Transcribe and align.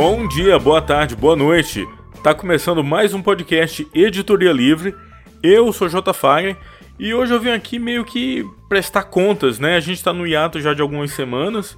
Bom 0.00 0.28
dia, 0.28 0.60
boa 0.60 0.80
tarde, 0.80 1.16
boa 1.16 1.34
noite. 1.34 1.84
Tá 2.22 2.32
começando 2.32 2.84
mais 2.84 3.12
um 3.12 3.20
podcast 3.20 3.84
Editoria 3.92 4.52
Livre. 4.52 4.94
Eu 5.42 5.72
sou 5.72 5.88
J. 5.88 6.14
Fagner 6.14 6.56
e 7.00 7.12
hoje 7.12 7.34
eu 7.34 7.40
vim 7.40 7.50
aqui 7.50 7.80
meio 7.80 8.04
que 8.04 8.46
prestar 8.68 9.02
contas, 9.02 9.58
né? 9.58 9.74
A 9.74 9.80
gente 9.80 10.00
tá 10.00 10.12
no 10.12 10.24
hiato 10.24 10.60
já 10.60 10.72
de 10.72 10.80
algumas 10.80 11.10
semanas, 11.10 11.76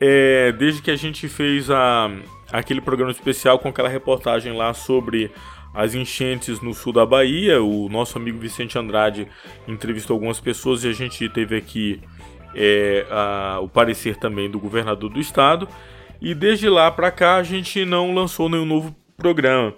é, 0.00 0.50
desde 0.50 0.82
que 0.82 0.90
a 0.90 0.96
gente 0.96 1.28
fez 1.28 1.70
a, 1.70 2.10
aquele 2.50 2.80
programa 2.80 3.12
especial 3.12 3.60
com 3.60 3.68
aquela 3.68 3.88
reportagem 3.88 4.56
lá 4.56 4.74
sobre 4.74 5.30
as 5.72 5.94
enchentes 5.94 6.60
no 6.60 6.74
sul 6.74 6.92
da 6.92 7.06
Bahia. 7.06 7.62
O 7.62 7.88
nosso 7.88 8.18
amigo 8.18 8.40
Vicente 8.40 8.76
Andrade 8.76 9.28
entrevistou 9.68 10.14
algumas 10.14 10.40
pessoas 10.40 10.82
e 10.82 10.88
a 10.88 10.92
gente 10.92 11.28
teve 11.28 11.58
aqui 11.58 12.00
é, 12.56 13.06
a, 13.08 13.60
o 13.62 13.68
parecer 13.68 14.16
também 14.16 14.50
do 14.50 14.58
governador 14.58 15.08
do 15.08 15.20
estado. 15.20 15.68
E 16.22 16.34
desde 16.34 16.68
lá 16.68 16.88
para 16.88 17.10
cá 17.10 17.36
a 17.36 17.42
gente 17.42 17.84
não 17.84 18.14
lançou 18.14 18.48
nenhum 18.48 18.64
novo 18.64 18.94
programa. 19.16 19.74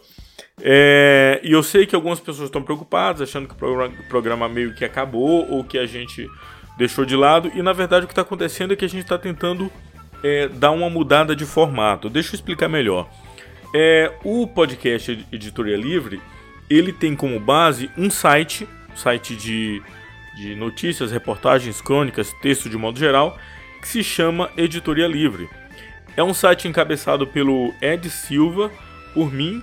É, 0.61 1.41
e 1.43 1.53
eu 1.53 1.63
sei 1.63 1.87
que 1.87 1.97
algumas 1.97 2.21
pessoas 2.21 2.49
estão 2.49 2.63
preocupadas, 2.63 3.23
achando 3.23 3.49
que 3.49 3.55
o 3.55 4.09
programa 4.09 4.47
meio 4.47 4.75
que 4.75 4.85
acabou 4.85 5.51
ou 5.51 5.65
que 5.65 5.79
a 5.79 5.87
gente 5.87 6.29
deixou 6.77 7.07
de 7.07 7.17
lado. 7.17 7.51
E 7.55 7.63
na 7.63 7.73
verdade 7.73 8.05
o 8.05 8.07
que 8.07 8.13
está 8.13 8.21
acontecendo 8.21 8.75
é 8.75 8.77
que 8.77 8.85
a 8.85 8.89
gente 8.89 9.05
está 9.05 9.17
tentando 9.17 9.73
é, 10.23 10.47
dar 10.49 10.71
uma 10.71 10.91
mudada 10.91 11.35
de 11.35 11.47
formato. 11.47 12.11
Deixa 12.11 12.31
eu 12.31 12.35
explicar 12.35 12.69
melhor. 12.69 13.09
É, 13.75 14.13
o 14.23 14.47
podcast 14.47 15.27
Editoria 15.33 15.79
Livre 15.79 16.21
ele 16.69 16.93
tem 16.93 17.17
como 17.17 17.41
base 17.41 17.91
um 17.97 18.11
site, 18.11 18.69
site 18.95 19.35
de, 19.35 19.83
de 20.37 20.55
notícias, 20.55 21.11
reportagens, 21.11 21.81
crônicas, 21.81 22.33
texto 22.43 22.69
de 22.69 22.77
modo 22.77 22.99
geral, 22.99 23.39
que 23.81 23.89
se 23.89 24.05
chama 24.05 24.51
Editoria 24.57 25.07
Livre. 25.07 25.49
É 26.17 26.23
um 26.23 26.33
site 26.33 26.69
encabeçado 26.69 27.27
pelo 27.27 27.75
Ed 27.83 28.09
Silva, 28.09 28.71
por 29.13 29.33
mim, 29.33 29.63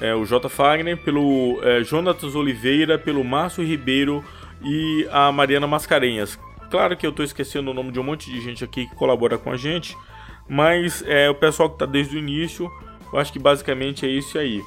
é, 0.00 0.14
o 0.14 0.24
J. 0.24 0.48
Fagner, 0.48 0.96
pelo 0.96 1.58
é, 1.62 1.82
Jonatas 1.82 2.34
Oliveira, 2.34 2.98
pelo 2.98 3.24
Márcio 3.24 3.64
Ribeiro 3.64 4.24
e 4.62 5.06
a 5.10 5.32
Mariana 5.32 5.66
Mascarenhas. 5.66 6.38
Claro 6.70 6.96
que 6.96 7.04
eu 7.04 7.10
estou 7.10 7.24
esquecendo 7.24 7.70
o 7.70 7.74
nome 7.74 7.90
de 7.90 7.98
um 7.98 8.04
monte 8.04 8.30
de 8.30 8.40
gente 8.40 8.62
aqui 8.62 8.86
que 8.86 8.94
colabora 8.94 9.36
com 9.36 9.50
a 9.50 9.56
gente, 9.56 9.96
mas 10.48 11.02
é 11.06 11.28
o 11.28 11.34
pessoal 11.34 11.68
que 11.68 11.74
está 11.74 11.86
desde 11.86 12.16
o 12.16 12.18
início, 12.18 12.70
eu 13.12 13.18
acho 13.18 13.32
que 13.32 13.38
basicamente 13.38 14.06
é 14.06 14.08
isso 14.08 14.38
aí. 14.38 14.62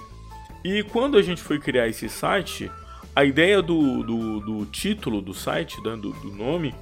E 0.63 0.83
quando 0.83 1.17
a 1.17 1.21
gente 1.21 1.41
foi 1.41 1.57
criar 1.57 1.88
esse 1.88 2.09
site, 2.09 2.69
a 3.16 3.23
ideia 3.23 3.61
do, 3.61 4.03
do, 4.03 4.39
do 4.39 4.66
título 4.66 5.21
do 5.21 5.33
site, 5.33 5.81
né, 5.81 5.95
do, 5.95 6.11
do 6.11 6.31
nome, 6.31 6.75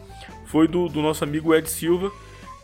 foi 0.45 0.67
do, 0.67 0.87
do 0.87 1.01
nosso 1.01 1.23
amigo 1.23 1.53
Ed 1.53 1.69
Silva, 1.69 2.11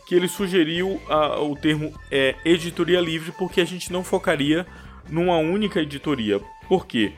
que 0.08 0.14
ele 0.14 0.26
sugeriu 0.26 0.98
a, 1.06 1.38
o 1.38 1.54
termo 1.54 1.92
é, 2.10 2.34
editoria 2.42 2.98
livre 2.98 3.30
porque 3.32 3.60
a 3.60 3.64
gente 3.66 3.92
não 3.92 4.02
focaria 4.02 4.66
numa 5.10 5.36
única 5.36 5.82
editoria. 5.82 6.40
Por 6.66 6.86
quê? 6.86 7.12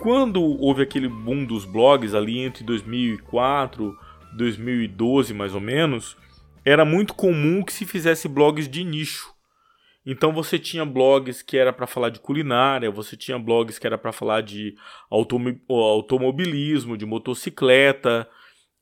Quando 0.00 0.42
houve 0.42 0.82
aquele 0.82 1.06
boom 1.06 1.44
dos 1.44 1.64
blogs 1.64 2.14
ali 2.14 2.40
entre 2.40 2.64
2004 2.64 3.96
2012 4.36 5.32
mais 5.32 5.54
ou 5.54 5.60
menos, 5.60 6.16
era 6.64 6.84
muito 6.84 7.14
comum 7.14 7.62
que 7.62 7.72
se 7.72 7.86
fizesse 7.86 8.26
blogs 8.26 8.68
de 8.68 8.82
nicho. 8.82 9.32
Então 10.04 10.32
você 10.32 10.58
tinha 10.58 10.84
blogs 10.84 11.42
que 11.42 11.56
era 11.56 11.72
para 11.72 11.86
falar 11.86 12.08
de 12.08 12.18
culinária, 12.18 12.90
você 12.90 13.16
tinha 13.16 13.38
blogs 13.38 13.78
que 13.78 13.86
era 13.86 13.96
para 13.96 14.10
falar 14.10 14.40
de 14.40 14.74
automobilismo, 15.78 16.96
de 16.96 17.06
motocicleta, 17.06 18.28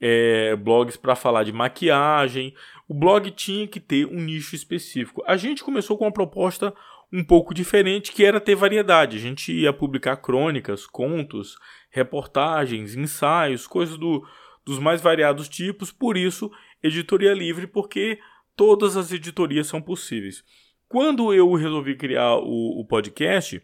é, 0.00 0.56
blogs 0.56 0.96
para 0.96 1.14
falar 1.14 1.44
de 1.44 1.52
maquiagem. 1.52 2.54
O 2.88 2.94
blog 2.94 3.30
tinha 3.30 3.66
que 3.66 3.78
ter 3.78 4.06
um 4.06 4.20
nicho 4.20 4.54
específico. 4.54 5.22
A 5.26 5.36
gente 5.36 5.62
começou 5.62 5.98
com 5.98 6.04
uma 6.04 6.12
proposta 6.12 6.74
um 7.12 7.24
pouco 7.24 7.52
diferente, 7.52 8.12
que 8.12 8.24
era 8.24 8.40
ter 8.40 8.54
variedade. 8.54 9.16
A 9.16 9.20
gente 9.20 9.52
ia 9.52 9.72
publicar 9.72 10.16
crônicas, 10.16 10.86
contos, 10.86 11.56
reportagens, 11.90 12.94
ensaios, 12.94 13.66
coisas 13.66 13.98
do, 13.98 14.24
dos 14.64 14.78
mais 14.78 15.00
variados 15.00 15.48
tipos, 15.48 15.90
por 15.90 16.16
isso, 16.16 16.50
editoria 16.82 17.34
livre, 17.34 17.66
porque 17.66 18.18
todas 18.56 18.96
as 18.96 19.12
editorias 19.12 19.66
são 19.66 19.82
possíveis. 19.82 20.44
Quando 20.88 21.34
eu 21.34 21.52
resolvi 21.54 21.96
criar 21.96 22.36
o, 22.36 22.80
o 22.80 22.84
podcast, 22.84 23.60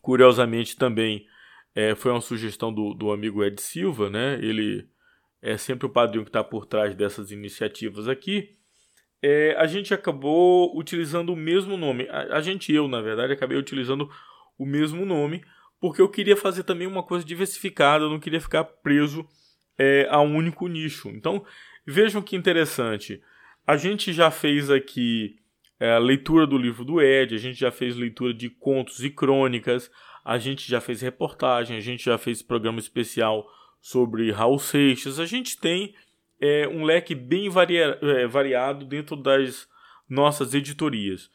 curiosamente 0.00 0.76
também 0.76 1.26
é, 1.74 1.94
foi 1.94 2.10
uma 2.10 2.20
sugestão 2.20 2.72
do, 2.72 2.92
do 2.92 3.12
amigo 3.12 3.42
Ed 3.42 3.60
Silva, 3.60 4.10
né? 4.10 4.34
Ele 4.42 4.86
é 5.42 5.56
sempre 5.56 5.86
o 5.86 5.90
padrinho 5.90 6.24
que 6.24 6.30
está 6.30 6.42
por 6.42 6.64
trás 6.64 6.94
dessas 6.94 7.32
iniciativas 7.32 8.08
aqui. 8.08 8.56
É, 9.20 9.54
a 9.58 9.66
gente 9.66 9.92
acabou 9.92 10.76
utilizando 10.78 11.32
o 11.32 11.36
mesmo 11.36 11.76
nome. 11.76 12.08
A, 12.08 12.36
a 12.36 12.40
gente, 12.40 12.72
eu, 12.72 12.88
na 12.88 13.00
verdade, 13.00 13.32
acabei 13.32 13.58
utilizando 13.58 14.08
o 14.56 14.64
mesmo 14.64 15.04
nome 15.04 15.42
porque 15.82 16.00
eu 16.00 16.08
queria 16.08 16.36
fazer 16.36 16.62
também 16.62 16.86
uma 16.86 17.02
coisa 17.02 17.24
diversificada, 17.24 18.04
eu 18.04 18.08
não 18.08 18.20
queria 18.20 18.40
ficar 18.40 18.62
preso 18.62 19.26
é, 19.76 20.06
a 20.08 20.20
um 20.20 20.36
único 20.36 20.68
nicho. 20.68 21.08
Então, 21.08 21.44
vejam 21.84 22.22
que 22.22 22.36
interessante. 22.36 23.20
A 23.66 23.76
gente 23.76 24.12
já 24.12 24.30
fez 24.30 24.70
aqui 24.70 25.40
é, 25.80 25.94
a 25.94 25.98
leitura 25.98 26.46
do 26.46 26.56
livro 26.56 26.84
do 26.84 27.02
Ed, 27.02 27.34
a 27.34 27.38
gente 27.38 27.58
já 27.58 27.72
fez 27.72 27.96
leitura 27.96 28.32
de 28.32 28.48
contos 28.48 29.02
e 29.02 29.10
crônicas, 29.10 29.90
a 30.24 30.38
gente 30.38 30.70
já 30.70 30.80
fez 30.80 31.00
reportagem, 31.00 31.76
a 31.76 31.80
gente 31.80 32.04
já 32.04 32.16
fez 32.16 32.42
programa 32.42 32.78
especial 32.78 33.44
sobre 33.82 34.30
Raul 34.30 34.60
Seixas. 34.60 35.18
A 35.18 35.26
gente 35.26 35.58
tem 35.58 35.94
é, 36.40 36.68
um 36.68 36.84
leque 36.84 37.14
bem 37.14 37.50
varia 37.50 37.98
é, 38.00 38.26
variado 38.26 38.86
dentro 38.86 39.16
das 39.16 39.68
nossas 40.08 40.54
editorias. 40.54 41.28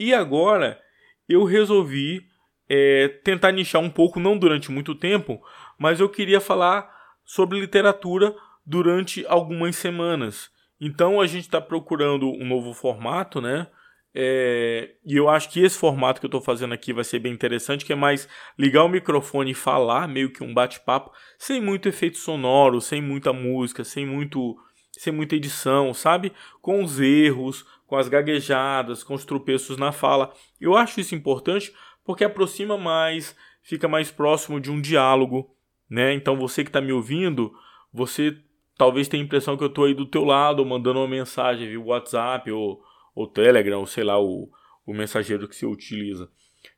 E 0.00 0.14
agora 0.14 0.80
eu 1.28 1.44
resolvi 1.44 2.26
é, 2.68 3.08
tentar 3.22 3.52
nichar 3.52 3.82
um 3.82 3.90
pouco, 3.90 4.18
não 4.18 4.38
durante 4.38 4.72
muito 4.72 4.94
tempo, 4.94 5.40
mas 5.78 6.00
eu 6.00 6.08
queria 6.08 6.40
falar 6.40 6.90
sobre 7.24 7.60
literatura 7.60 8.34
durante 8.64 9.26
algumas 9.26 9.76
semanas. 9.76 10.50
Então 10.80 11.20
a 11.20 11.26
gente 11.26 11.44
está 11.44 11.60
procurando 11.60 12.26
um 12.26 12.46
novo 12.46 12.72
formato, 12.72 13.40
né? 13.40 13.68
É, 14.14 14.94
e 15.04 15.16
eu 15.16 15.28
acho 15.28 15.50
que 15.50 15.60
esse 15.60 15.78
formato 15.78 16.20
que 16.20 16.26
eu 16.26 16.28
estou 16.28 16.40
fazendo 16.40 16.74
aqui 16.74 16.92
vai 16.92 17.04
ser 17.04 17.18
bem 17.18 17.32
interessante, 17.32 17.84
que 17.84 17.92
é 17.92 17.96
mais 17.96 18.28
ligar 18.58 18.84
o 18.84 18.88
microfone 18.88 19.52
e 19.52 19.54
falar, 19.54 20.06
meio 20.06 20.30
que 20.30 20.44
um 20.44 20.52
bate-papo, 20.52 21.10
sem 21.38 21.60
muito 21.60 21.88
efeito 21.88 22.18
sonoro, 22.18 22.80
sem 22.80 23.00
muita 23.00 23.32
música, 23.32 23.84
sem 23.84 24.06
muito 24.06 24.56
sem 24.98 25.10
muita 25.10 25.34
edição, 25.34 25.94
sabe? 25.94 26.32
Com 26.60 26.84
os 26.84 27.00
erros, 27.00 27.64
com 27.86 27.96
as 27.96 28.08
gaguejadas, 28.08 29.02
com 29.02 29.14
os 29.14 29.24
tropeços 29.24 29.78
na 29.78 29.90
fala. 29.90 30.32
Eu 30.60 30.76
acho 30.76 31.00
isso 31.00 31.14
importante 31.14 31.72
porque 32.04 32.24
aproxima 32.24 32.76
mais, 32.76 33.34
fica 33.62 33.88
mais 33.88 34.10
próximo 34.10 34.60
de 34.60 34.70
um 34.70 34.80
diálogo, 34.80 35.56
né? 35.88 36.12
Então 36.12 36.36
você 36.36 36.62
que 36.62 36.68
está 36.68 36.80
me 36.80 36.92
ouvindo, 36.92 37.52
você 37.92 38.36
talvez 38.76 39.08
tenha 39.08 39.22
a 39.22 39.26
impressão 39.26 39.56
que 39.56 39.64
eu 39.64 39.68
estou 39.68 39.84
aí 39.84 39.94
do 39.94 40.06
teu 40.06 40.24
lado, 40.24 40.64
mandando 40.64 40.98
uma 40.98 41.08
mensagem 41.08 41.68
via 41.68 41.80
WhatsApp 41.80 42.50
ou 42.50 42.82
ou 43.14 43.26
Telegram, 43.26 43.80
ou 43.80 43.86
sei 43.86 44.04
lá, 44.04 44.20
o, 44.20 44.50
o 44.86 44.94
mensageiro 44.94 45.48
que 45.48 45.56
você 45.56 45.66
utiliza. 45.66 46.28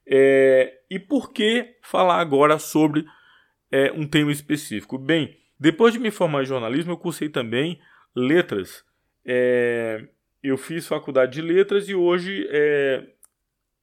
É, 0.07 0.81
e 0.91 0.99
por 0.99 1.33
que 1.33 1.77
falar 1.83 2.21
agora 2.21 2.59
sobre 2.59 3.05
é, 3.71 3.93
um 3.93 4.07
tema 4.07 4.33
específico? 4.33 4.99
Bem, 4.99 5.37
depois 5.59 5.93
de 5.93 5.99
me 5.99 6.11
formar 6.11 6.43
em 6.43 6.47
jornalismo, 6.47 6.93
eu 6.93 6.97
cursei 6.97 7.29
também 7.29 7.81
letras. 8.15 8.85
É, 9.25 10.07
eu 10.43 10.59
fiz 10.59 10.87
faculdade 10.87 11.33
de 11.33 11.43
letras 11.43 11.89
e 11.89 11.95
hoje 11.95 12.47
é, 12.51 13.07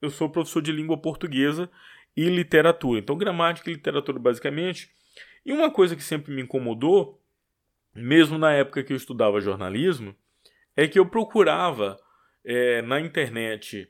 eu 0.02 0.10
sou 0.10 0.30
professor 0.30 0.62
de 0.62 0.72
língua 0.72 0.98
portuguesa 0.98 1.70
e 2.16 2.26
literatura. 2.30 3.00
Então, 3.00 3.18
gramática 3.18 3.70
e 3.70 3.74
literatura, 3.74 4.20
basicamente. 4.20 4.92
E 5.46 5.52
uma 5.52 5.72
coisa 5.72 5.96
que 5.96 6.04
sempre 6.04 6.34
me 6.34 6.42
incomodou, 6.42 7.20
mesmo 7.96 8.38
na 8.38 8.54
época 8.54 8.84
que 8.84 8.94
eu 8.94 8.98
estudava 8.98 9.42
jornalismo, 9.42 10.16
é 10.76 10.88
que 10.88 11.00
eu 11.00 11.06
procurava 11.06 12.00
é, 12.44 12.82
na 12.82 13.00
internet 13.00 13.90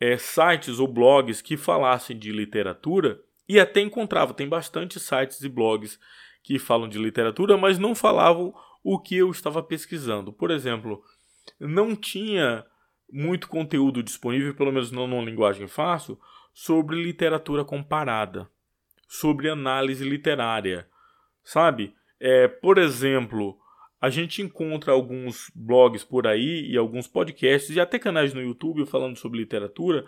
é, 0.00 0.16
sites 0.18 0.78
ou 0.78 0.88
blogs 0.88 1.40
que 1.40 1.56
falassem 1.56 2.18
de 2.18 2.30
literatura 2.30 3.20
e 3.48 3.60
até 3.60 3.80
encontrava, 3.80 4.34
tem 4.34 4.48
bastante 4.48 4.98
sites 4.98 5.40
e 5.40 5.48
blogs 5.48 5.98
que 6.42 6.58
falam 6.58 6.88
de 6.88 6.98
literatura, 6.98 7.56
mas 7.56 7.78
não 7.78 7.94
falavam 7.94 8.54
o 8.82 9.00
que 9.00 9.16
eu 9.16 9.30
estava 9.30 9.62
pesquisando. 9.62 10.32
Por 10.32 10.50
exemplo, 10.50 11.02
não 11.58 11.96
tinha 11.96 12.64
muito 13.10 13.48
conteúdo 13.48 14.02
disponível, 14.02 14.54
pelo 14.54 14.72
menos 14.72 14.90
não 14.90 15.06
numa 15.06 15.24
linguagem 15.24 15.66
fácil, 15.66 16.18
sobre 16.52 17.02
literatura 17.02 17.64
comparada, 17.64 18.48
sobre 19.08 19.48
análise 19.48 20.08
literária, 20.08 20.88
sabe? 21.42 21.94
É, 22.18 22.48
por 22.48 22.78
exemplo, 22.78 23.58
a 24.00 24.10
gente 24.10 24.42
encontra 24.42 24.92
alguns 24.92 25.50
blogs 25.54 26.04
por 26.04 26.26
aí 26.26 26.70
e 26.70 26.76
alguns 26.76 27.06
podcasts 27.06 27.74
e 27.74 27.80
até 27.80 27.98
canais 27.98 28.34
no 28.34 28.42
YouTube 28.42 28.86
falando 28.86 29.16
sobre 29.16 29.38
literatura, 29.38 30.04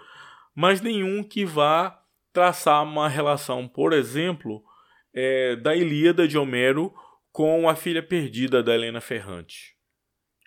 mas 0.54 0.80
nenhum 0.80 1.22
que 1.22 1.44
vá 1.44 2.02
traçar 2.32 2.82
uma 2.82 3.08
relação, 3.08 3.66
por 3.66 3.92
exemplo, 3.92 4.62
é, 5.14 5.56
da 5.56 5.74
Ilíada 5.74 6.28
de 6.28 6.36
Homero 6.36 6.94
com 7.32 7.68
a 7.68 7.74
filha 7.74 8.02
perdida 8.02 8.62
da 8.62 8.74
Helena 8.74 9.00
Ferrante. 9.00 9.76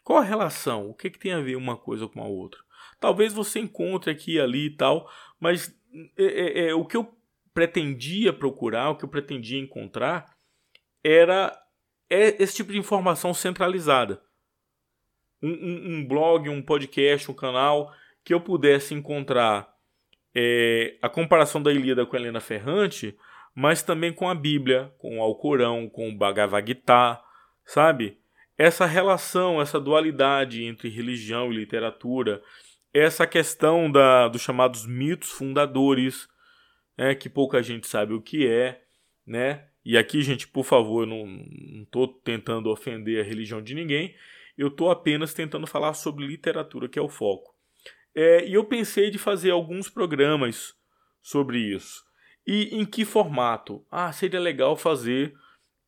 Qual 0.03 0.19
a 0.19 0.23
relação? 0.23 0.89
O 0.89 0.93
que, 0.93 1.09
que 1.09 1.19
tem 1.19 1.33
a 1.33 1.39
ver 1.39 1.55
uma 1.55 1.77
coisa 1.77 2.07
com 2.07 2.21
a 2.21 2.27
outra? 2.27 2.59
Talvez 2.99 3.33
você 3.33 3.59
encontre 3.59 4.11
aqui 4.11 4.39
ali 4.39 4.67
e 4.67 4.75
tal, 4.75 5.09
mas 5.39 5.75
é, 6.17 6.23
é, 6.23 6.67
é, 6.67 6.73
o 6.73 6.85
que 6.85 6.97
eu 6.97 7.13
pretendia 7.53 8.31
procurar, 8.31 8.89
o 8.89 8.95
que 8.95 9.05
eu 9.05 9.09
pretendia 9.09 9.59
encontrar, 9.59 10.25
era 11.03 11.57
é 12.11 12.35
esse 12.43 12.57
tipo 12.57 12.73
de 12.73 12.77
informação 12.77 13.33
centralizada. 13.33 14.21
Um, 15.41 15.49
um, 15.49 15.95
um 15.95 16.07
blog, 16.07 16.49
um 16.49 16.61
podcast, 16.61 17.31
um 17.31 17.33
canal 17.33 17.95
que 18.23 18.33
eu 18.33 18.41
pudesse 18.41 18.93
encontrar 18.93 19.73
é, 20.35 20.97
a 21.01 21.07
comparação 21.07 21.63
da 21.63 21.71
Ilíada 21.71 22.05
com 22.05 22.15
a 22.15 22.19
Helena 22.19 22.41
Ferrante, 22.41 23.17
mas 23.55 23.81
também 23.81 24.11
com 24.11 24.29
a 24.29 24.35
Bíblia, 24.35 24.93
com 24.97 25.19
o 25.19 25.21
Alcorão, 25.21 25.89
com 25.89 26.09
o 26.09 26.15
Bhagavad 26.15 26.67
Gita, 26.67 27.19
sabe? 27.65 28.17
Essa 28.57 28.85
relação, 28.85 29.61
essa 29.61 29.79
dualidade 29.79 30.65
entre 30.65 30.89
religião 30.89 31.51
e 31.51 31.55
literatura, 31.55 32.43
essa 32.93 33.25
questão 33.25 33.89
da, 33.89 34.27
dos 34.27 34.41
chamados 34.41 34.85
mitos 34.85 35.31
fundadores, 35.31 36.27
né, 36.97 37.15
que 37.15 37.29
pouca 37.29 37.63
gente 37.63 37.87
sabe 37.87 38.13
o 38.13 38.21
que 38.21 38.45
é, 38.45 38.81
né? 39.25 39.70
E 39.83 39.97
aqui, 39.97 40.21
gente, 40.21 40.47
por 40.47 40.63
favor, 40.63 41.03
eu 41.03 41.07
não 41.07 41.83
estou 41.83 42.07
tentando 42.07 42.69
ofender 42.69 43.19
a 43.19 43.27
religião 43.27 43.61
de 43.61 43.73
ninguém, 43.73 44.15
eu 44.57 44.67
estou 44.67 44.91
apenas 44.91 45.33
tentando 45.33 45.65
falar 45.65 45.93
sobre 45.93 46.25
literatura, 46.25 46.87
que 46.87 46.99
é 46.99 47.01
o 47.01 47.09
foco. 47.09 47.55
É, 48.13 48.45
e 48.45 48.53
eu 48.53 48.65
pensei 48.65 49.09
de 49.09 49.17
fazer 49.17 49.51
alguns 49.51 49.89
programas 49.89 50.75
sobre 51.21 51.59
isso. 51.59 52.03
E 52.45 52.75
em 52.75 52.85
que 52.85 53.05
formato? 53.05 53.85
Ah, 53.89 54.11
seria 54.11 54.39
legal 54.39 54.75
fazer 54.75 55.33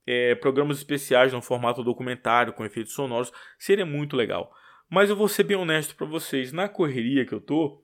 é, 0.06 0.36
programas 0.36 0.78
especiais 0.78 1.34
no 1.34 1.42
formato 1.42 1.84
documentário, 1.84 2.54
com 2.54 2.66
efeitos 2.66 2.94
sonoros. 2.94 3.32
Seria 3.58 3.86
muito 3.86 4.16
legal. 4.16 4.52
Mas 4.90 5.10
eu 5.10 5.16
vou 5.16 5.28
ser 5.28 5.44
bem 5.44 5.58
honesto 5.58 5.96
para 5.96 6.06
vocês. 6.06 6.52
Na 6.52 6.70
correria 6.70 7.26
que 7.26 7.34
eu 7.34 7.42
tô, 7.42 7.83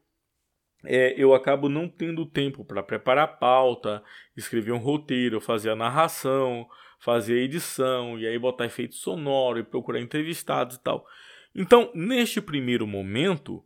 é, 0.85 1.13
eu 1.17 1.33
acabo 1.33 1.67
não 1.67 1.87
tendo 1.87 2.25
tempo 2.25 2.63
para 2.63 2.81
preparar 2.81 3.25
a 3.25 3.27
pauta, 3.27 4.03
escrever 4.35 4.71
um 4.71 4.77
roteiro, 4.77 5.41
fazer 5.41 5.69
a 5.69 5.75
narração, 5.75 6.67
fazer 6.99 7.39
a 7.39 7.43
edição, 7.43 8.17
e 8.19 8.25
aí 8.25 8.37
botar 8.37 8.65
efeito 8.65 8.95
sonoro 8.95 9.59
e 9.59 9.63
procurar 9.63 9.99
entrevistados 9.99 10.77
e 10.77 10.83
tal. 10.83 11.05
Então, 11.53 11.91
neste 11.93 12.41
primeiro 12.41 12.85
momento, 12.85 13.65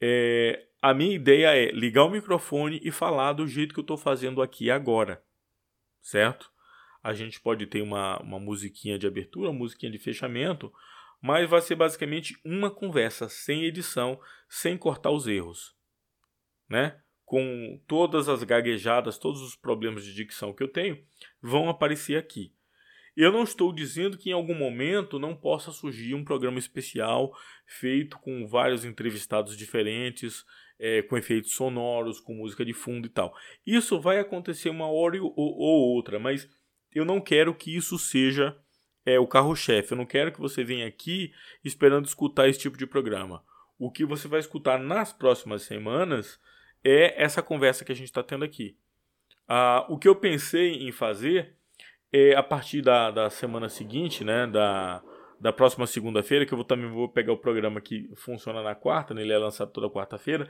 é, 0.00 0.66
a 0.80 0.94
minha 0.94 1.14
ideia 1.14 1.54
é 1.54 1.70
ligar 1.70 2.04
o 2.04 2.10
microfone 2.10 2.80
e 2.82 2.90
falar 2.90 3.34
do 3.34 3.46
jeito 3.46 3.74
que 3.74 3.80
eu 3.80 3.82
estou 3.82 3.96
fazendo 3.96 4.40
aqui 4.40 4.70
agora, 4.70 5.22
certo? 6.00 6.50
A 7.02 7.12
gente 7.12 7.40
pode 7.40 7.66
ter 7.66 7.82
uma, 7.82 8.18
uma 8.20 8.38
musiquinha 8.38 8.98
de 8.98 9.06
abertura, 9.06 9.50
uma 9.50 9.58
musiquinha 9.58 9.90
de 9.90 9.98
fechamento, 9.98 10.72
mas 11.20 11.48
vai 11.48 11.60
ser 11.60 11.74
basicamente 11.74 12.38
uma 12.44 12.70
conversa 12.70 13.28
sem 13.28 13.64
edição, 13.64 14.20
sem 14.48 14.76
cortar 14.76 15.10
os 15.10 15.26
erros, 15.26 15.74
né? 16.72 16.96
Com 17.24 17.78
todas 17.86 18.28
as 18.28 18.42
gaguejadas, 18.42 19.18
todos 19.18 19.42
os 19.42 19.54
problemas 19.54 20.04
de 20.04 20.14
dicção 20.14 20.52
que 20.52 20.62
eu 20.62 20.68
tenho, 20.68 20.98
vão 21.40 21.68
aparecer 21.68 22.16
aqui. 22.16 22.52
Eu 23.14 23.30
não 23.30 23.42
estou 23.42 23.74
dizendo 23.74 24.16
que 24.16 24.30
em 24.30 24.32
algum 24.32 24.54
momento 24.54 25.18
não 25.18 25.36
possa 25.36 25.70
surgir 25.70 26.14
um 26.14 26.24
programa 26.24 26.58
especial 26.58 27.30
feito 27.66 28.18
com 28.18 28.46
vários 28.46 28.86
entrevistados 28.86 29.54
diferentes, 29.54 30.44
é, 30.78 31.02
com 31.02 31.16
efeitos 31.18 31.54
sonoros, 31.54 32.18
com 32.18 32.34
música 32.34 32.64
de 32.64 32.72
fundo 32.72 33.06
e 33.06 33.10
tal. 33.10 33.36
Isso 33.66 34.00
vai 34.00 34.18
acontecer 34.18 34.70
uma 34.70 34.90
hora 34.90 35.22
ou, 35.22 35.34
ou 35.36 35.94
outra, 35.94 36.18
mas 36.18 36.48
eu 36.94 37.04
não 37.04 37.20
quero 37.20 37.54
que 37.54 37.76
isso 37.76 37.98
seja 37.98 38.56
é, 39.04 39.18
o 39.20 39.26
carro-chefe. 39.26 39.92
Eu 39.92 39.98
não 39.98 40.06
quero 40.06 40.32
que 40.32 40.40
você 40.40 40.64
venha 40.64 40.86
aqui 40.86 41.32
esperando 41.62 42.06
escutar 42.06 42.48
esse 42.48 42.60
tipo 42.60 42.78
de 42.78 42.86
programa. 42.86 43.44
O 43.78 43.90
que 43.90 44.06
você 44.06 44.26
vai 44.26 44.40
escutar 44.40 44.78
nas 44.78 45.12
próximas 45.12 45.62
semanas 45.62 46.40
é 46.84 47.22
essa 47.22 47.42
conversa 47.42 47.84
que 47.84 47.92
a 47.92 47.94
gente 47.94 48.06
está 48.06 48.22
tendo 48.22 48.44
aqui. 48.44 48.76
Ah, 49.48 49.86
o 49.88 49.98
que 49.98 50.08
eu 50.08 50.16
pensei 50.16 50.86
em 50.86 50.92
fazer 50.92 51.56
é, 52.12 52.34
a 52.34 52.42
partir 52.42 52.82
da, 52.82 53.10
da 53.10 53.30
semana 53.30 53.68
seguinte, 53.68 54.24
né, 54.24 54.46
da, 54.46 55.02
da 55.40 55.52
próxima 55.52 55.86
segunda-feira, 55.86 56.44
que 56.44 56.52
eu 56.52 56.58
vou, 56.58 56.64
também 56.64 56.90
vou 56.90 57.08
pegar 57.08 57.32
o 57.32 57.38
programa 57.38 57.80
que 57.80 58.08
funciona 58.16 58.62
na 58.62 58.74
quarta, 58.74 59.14
né, 59.14 59.22
ele 59.22 59.32
é 59.32 59.38
lançado 59.38 59.72
toda 59.72 59.90
quarta-feira, 59.90 60.48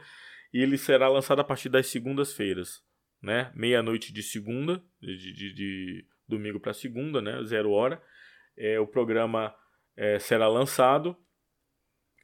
e 0.52 0.60
ele 0.60 0.76
será 0.76 1.08
lançado 1.08 1.40
a 1.40 1.44
partir 1.44 1.68
das 1.68 1.86
segundas-feiras, 1.86 2.82
né, 3.22 3.52
meia-noite 3.54 4.12
de 4.12 4.22
segunda, 4.22 4.82
de, 5.00 5.32
de, 5.32 5.54
de 5.54 6.06
domingo 6.26 6.58
para 6.58 6.74
segunda, 6.74 7.22
né, 7.22 7.42
zero 7.44 7.70
hora, 7.70 8.02
é, 8.56 8.78
o 8.80 8.86
programa 8.86 9.54
é, 9.96 10.18
será 10.18 10.48
lançado, 10.48 11.16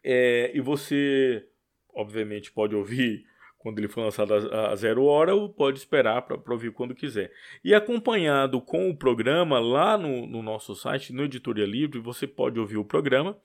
é, 0.04 0.50
e 0.54 0.60
você, 0.60 1.46
obviamente, 1.94 2.52
pode 2.52 2.74
ouvir 2.74 3.24
quando 3.58 3.78
ele 3.78 3.88
for 3.88 4.02
lançado 4.02 4.32
a, 4.34 4.74
zero 4.76 5.04
hora, 5.04 5.34
ou 5.34 5.48
pode 5.48 5.78
esperar 5.78 6.22
para 6.22 6.52
ouvir 6.52 6.72
quando 6.72 6.94
quiser. 6.94 7.32
E 7.64 7.74
acompanhado 7.74 8.60
com 8.60 8.88
o 8.88 8.96
programa 8.96 9.58
lá 9.58 9.98
no, 9.98 10.26
no 10.26 10.42
nosso 10.42 10.74
site, 10.74 11.12
no 11.12 11.24
Editoria 11.24 11.66
Livre, 11.66 11.98
você 11.98 12.26
pode 12.26 12.58
ouvir 12.58 12.76
o 12.76 12.84
programa, 12.84 13.36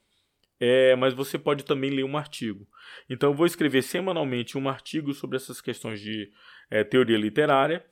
é, 0.59 0.95
mas 0.95 1.13
você 1.13 1.37
pode 1.37 1.65
também 1.65 1.89
ler 1.89 2.03
um 2.03 2.15
artigo. 2.15 2.67
Então 3.09 3.31
eu 3.31 3.35
vou 3.35 3.45
escrever 3.45 3.81
semanalmente 3.81 4.57
um 4.57 4.69
artigo 4.69 5.13
sobre 5.13 5.35
essas 5.35 5.59
questões 5.59 5.99
de 5.99 6.31
é, 6.69 6.83
teoria 6.83 7.17
literária 7.17 7.83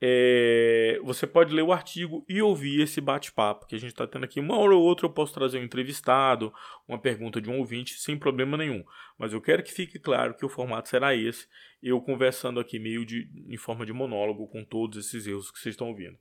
é, 0.00 1.00
você 1.02 1.26
pode 1.26 1.52
ler 1.52 1.62
o 1.62 1.72
artigo 1.72 2.24
e 2.28 2.40
ouvir 2.40 2.80
esse 2.80 3.00
bate-papo 3.00 3.66
que 3.66 3.74
a 3.74 3.78
gente 3.78 3.90
está 3.90 4.06
tendo 4.06 4.24
aqui. 4.24 4.38
Uma 4.38 4.56
hora 4.56 4.74
ou 4.74 4.82
outra 4.82 5.06
eu 5.06 5.10
posso 5.10 5.34
trazer 5.34 5.58
um 5.58 5.64
entrevistado, 5.64 6.52
uma 6.86 6.98
pergunta 6.98 7.40
de 7.40 7.50
um 7.50 7.58
ouvinte, 7.58 7.94
sem 7.94 8.16
problema 8.16 8.56
nenhum. 8.56 8.84
Mas 9.18 9.32
eu 9.32 9.40
quero 9.40 9.62
que 9.62 9.72
fique 9.72 9.98
claro 9.98 10.34
que 10.34 10.46
o 10.46 10.48
formato 10.48 10.88
será 10.88 11.14
esse, 11.14 11.48
eu 11.82 12.00
conversando 12.00 12.60
aqui 12.60 12.78
meio 12.78 13.04
de, 13.04 13.28
em 13.48 13.56
forma 13.56 13.84
de 13.84 13.92
monólogo 13.92 14.46
com 14.46 14.64
todos 14.64 14.98
esses 14.98 15.26
erros 15.26 15.50
que 15.50 15.58
vocês 15.58 15.72
estão 15.72 15.88
ouvindo. 15.88 16.16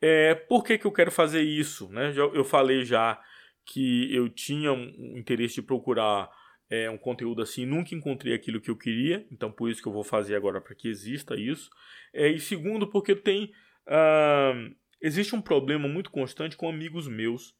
É, 0.00 0.34
por 0.34 0.64
que, 0.64 0.76
que 0.76 0.86
eu 0.86 0.92
quero 0.92 1.10
fazer 1.10 1.42
isso? 1.42 1.88
Né? 1.90 2.12
Eu 2.16 2.44
falei 2.44 2.84
já 2.84 3.20
que 3.64 4.14
eu 4.14 4.28
tinha 4.28 4.72
um 4.72 5.16
interesse 5.16 5.54
de 5.54 5.62
procurar 5.62 6.28
é, 6.74 6.90
um 6.90 6.98
conteúdo 6.98 7.40
assim, 7.40 7.64
nunca 7.64 7.94
encontrei 7.94 8.34
aquilo 8.34 8.60
que 8.60 8.70
eu 8.70 8.76
queria, 8.76 9.24
então 9.30 9.52
por 9.52 9.70
isso 9.70 9.80
que 9.80 9.86
eu 9.86 9.92
vou 9.92 10.02
fazer 10.02 10.34
agora 10.34 10.60
para 10.60 10.74
que 10.74 10.88
exista 10.88 11.36
isso. 11.36 11.70
É, 12.12 12.28
e 12.28 12.40
segundo, 12.40 12.88
porque 12.88 13.14
tem. 13.14 13.52
Uh, 13.86 14.74
existe 15.00 15.36
um 15.36 15.40
problema 15.40 15.86
muito 15.86 16.10
constante 16.10 16.56
com 16.56 16.68
amigos 16.68 17.06
meus. 17.06 17.54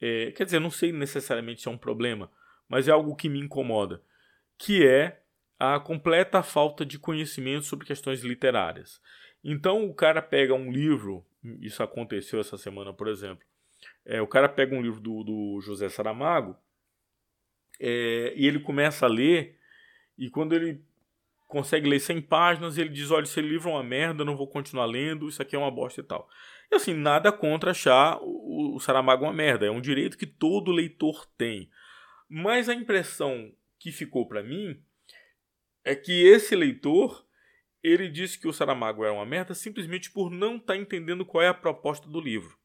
É, 0.00 0.30
quer 0.32 0.44
dizer, 0.44 0.58
não 0.58 0.70
sei 0.70 0.90
necessariamente 0.90 1.60
se 1.60 1.68
é 1.68 1.70
um 1.70 1.76
problema, 1.76 2.30
mas 2.66 2.88
é 2.88 2.92
algo 2.92 3.14
que 3.14 3.28
me 3.28 3.38
incomoda. 3.38 4.02
Que 4.56 4.86
é 4.86 5.20
a 5.58 5.78
completa 5.78 6.42
falta 6.42 6.86
de 6.86 6.98
conhecimento 6.98 7.66
sobre 7.66 7.86
questões 7.86 8.22
literárias. 8.22 9.00
Então 9.44 9.84
o 9.84 9.94
cara 9.94 10.22
pega 10.22 10.54
um 10.54 10.72
livro, 10.72 11.26
isso 11.60 11.82
aconteceu 11.82 12.40
essa 12.40 12.56
semana, 12.56 12.92
por 12.92 13.08
exemplo. 13.08 13.44
É, 14.04 14.22
o 14.22 14.26
cara 14.26 14.48
pega 14.48 14.74
um 14.74 14.80
livro 14.80 15.00
do, 15.00 15.22
do 15.22 15.60
José 15.60 15.88
Saramago 15.90 16.56
é, 17.80 18.34
e 18.36 18.46
ele 18.46 18.60
começa 18.60 19.06
a 19.06 19.08
ler, 19.08 19.58
e 20.18 20.28
quando 20.28 20.54
ele 20.54 20.84
consegue 21.48 21.88
ler 21.88 21.98
100 21.98 22.20
páginas, 22.22 22.78
ele 22.78 22.90
diz: 22.90 23.10
Olha, 23.10 23.24
esse 23.24 23.40
livro 23.40 23.70
é 23.70 23.72
uma 23.72 23.82
merda, 23.82 24.24
não 24.24 24.36
vou 24.36 24.46
continuar 24.46 24.86
lendo, 24.86 25.28
isso 25.28 25.40
aqui 25.40 25.56
é 25.56 25.58
uma 25.58 25.70
bosta 25.70 26.00
e 26.00 26.04
tal. 26.04 26.28
E 26.70 26.76
assim, 26.76 26.94
nada 26.94 27.32
contra 27.32 27.72
achar 27.72 28.18
o, 28.20 28.76
o 28.76 28.80
Saramago 28.80 29.24
uma 29.24 29.32
merda, 29.32 29.66
é 29.66 29.70
um 29.70 29.80
direito 29.80 30.18
que 30.18 30.26
todo 30.26 30.70
leitor 30.70 31.26
tem. 31.36 31.70
Mas 32.28 32.68
a 32.68 32.74
impressão 32.74 33.52
que 33.78 33.90
ficou 33.90 34.28
para 34.28 34.42
mim 34.42 34.80
é 35.82 35.96
que 35.96 36.24
esse 36.24 36.54
leitor 36.54 37.26
ele 37.82 38.08
disse 38.08 38.38
que 38.38 38.46
o 38.46 38.52
Saramago 38.52 39.04
era 39.04 39.12
uma 39.12 39.24
merda 39.24 39.54
simplesmente 39.54 40.10
por 40.10 40.30
não 40.30 40.56
estar 40.56 40.74
tá 40.74 40.76
entendendo 40.76 41.24
qual 41.24 41.42
é 41.42 41.48
a 41.48 41.54
proposta 41.54 42.06
do 42.08 42.20
livro. 42.20 42.58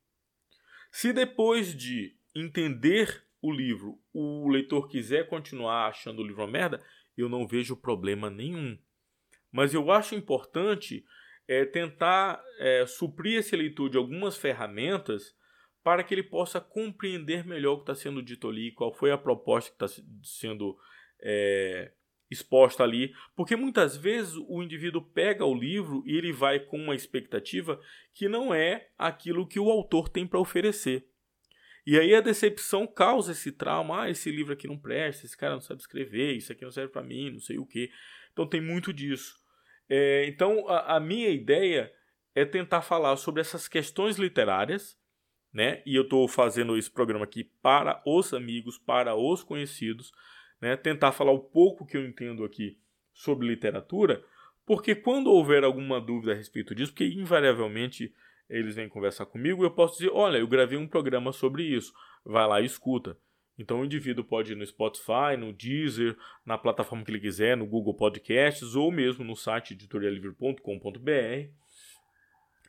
Se 0.91 1.13
depois 1.13 1.75
de 1.75 2.15
entender 2.35 3.23
o 3.41 3.51
livro 3.51 3.99
o 4.13 4.49
leitor 4.49 4.87
quiser 4.87 5.27
continuar 5.27 5.87
achando 5.87 6.21
o 6.21 6.25
livro 6.25 6.43
uma 6.43 6.51
merda, 6.51 6.83
eu 7.17 7.29
não 7.29 7.47
vejo 7.47 7.75
problema 7.75 8.29
nenhum. 8.29 8.77
Mas 9.51 9.73
eu 9.73 9.91
acho 9.91 10.15
importante 10.15 11.05
é, 11.47 11.65
tentar 11.65 12.41
é, 12.59 12.85
suprir 12.85 13.39
esse 13.39 13.55
leitor 13.55 13.89
de 13.89 13.97
algumas 13.97 14.37
ferramentas 14.37 15.35
para 15.83 16.03
que 16.03 16.13
ele 16.13 16.23
possa 16.23 16.59
compreender 16.59 17.45
melhor 17.45 17.73
o 17.73 17.77
que 17.77 17.83
está 17.83 17.95
sendo 17.95 18.21
dito 18.21 18.49
ali, 18.49 18.71
qual 18.71 18.93
foi 18.93 19.11
a 19.11 19.17
proposta 19.17 19.69
que 19.69 19.85
está 19.85 20.03
sendo 20.23 20.75
é, 21.21 21.91
exposta 22.29 22.83
ali, 22.83 23.13
porque 23.35 23.55
muitas 23.55 23.95
vezes 23.95 24.33
o 24.47 24.63
indivíduo 24.63 25.01
pega 25.01 25.45
o 25.45 25.53
livro 25.53 26.03
e 26.05 26.17
ele 26.17 26.31
vai 26.31 26.59
com 26.59 26.77
uma 26.77 26.95
expectativa 26.95 27.79
que 28.13 28.27
não 28.27 28.53
é 28.53 28.89
aquilo 28.97 29.47
que 29.47 29.59
o 29.59 29.69
autor 29.69 30.09
tem 30.09 30.25
para 30.25 30.39
oferecer. 30.39 31.07
E 31.85 31.99
aí 31.99 32.15
a 32.15 32.21
decepção 32.21 32.87
causa 32.87 33.31
esse 33.31 33.51
trauma. 33.51 34.03
Ah, 34.03 34.09
esse 34.09 34.31
livro 34.31 34.53
aqui 34.53 34.67
não 34.67 34.77
presta, 34.77 35.25
esse 35.25 35.37
cara 35.37 35.53
não 35.53 35.61
sabe 35.61 35.81
escrever, 35.81 36.33
isso 36.33 36.51
aqui 36.51 36.63
não 36.63 36.71
serve 36.71 36.91
para 36.91 37.03
mim, 37.03 37.31
não 37.31 37.39
sei 37.39 37.59
o 37.59 37.65
que. 37.65 37.91
Então 38.33 38.47
tem 38.47 38.59
muito 38.59 38.91
disso. 38.91 39.37
É, 39.87 40.25
então 40.27 40.67
a, 40.67 40.95
a, 40.95 40.99
minha 40.99 41.29
ideia 41.29 41.93
é 42.33 42.43
tentar 42.43 42.81
falar 42.81 43.15
sobre 43.17 43.41
essas 43.41 43.67
questões 43.67 44.17
literárias, 44.17 44.97
né? 45.53 45.83
E 45.85 45.95
eu 45.95 46.01
estou 46.01 46.27
fazendo 46.27 46.75
esse 46.75 46.89
programa 46.89 47.23
aqui 47.23 47.43
para 47.61 48.01
os 48.05 48.33
amigos, 48.33 48.79
para 48.79 49.15
os 49.15 49.43
conhecidos, 49.43 50.11
né, 50.59 50.75
tentar 50.75 51.11
falar 51.11 51.31
o 51.31 51.39
pouco 51.39 51.85
que 51.85 51.95
eu 51.95 52.05
entendo 52.05 52.43
aqui 52.43 52.79
sobre 53.13 53.47
literatura, 53.47 54.23
porque 54.65 54.95
quando 54.95 55.31
houver 55.31 55.63
alguma 55.63 56.01
dúvida 56.01 56.33
a 56.33 56.35
respeito 56.35 56.73
disso, 56.73 56.91
porque 56.91 57.05
invariavelmente 57.05 58.13
eles 58.49 58.75
vêm 58.75 58.89
conversar 58.89 59.25
comigo, 59.25 59.63
eu 59.63 59.71
posso 59.71 59.97
dizer, 59.97 60.11
olha, 60.13 60.37
eu 60.37 60.47
gravei 60.47 60.77
um 60.77 60.87
programa 60.87 61.31
sobre 61.31 61.63
isso, 61.63 61.93
vai 62.23 62.47
lá 62.47 62.61
e 62.61 62.65
escuta. 62.65 63.17
Então 63.57 63.81
o 63.81 63.85
indivíduo 63.85 64.23
pode 64.23 64.51
ir 64.51 64.55
no 64.55 64.65
Spotify, 64.65 65.37
no 65.37 65.53
Deezer, 65.53 66.17
na 66.45 66.57
plataforma 66.57 67.03
que 67.03 67.11
ele 67.11 67.19
quiser, 67.19 67.55
no 67.55 67.65
Google 67.65 67.95
Podcasts 67.95 68.75
ou 68.75 68.91
mesmo 68.91 69.23
no 69.23 69.35
site 69.35 69.73
editorialivre.com.br. 69.73 71.49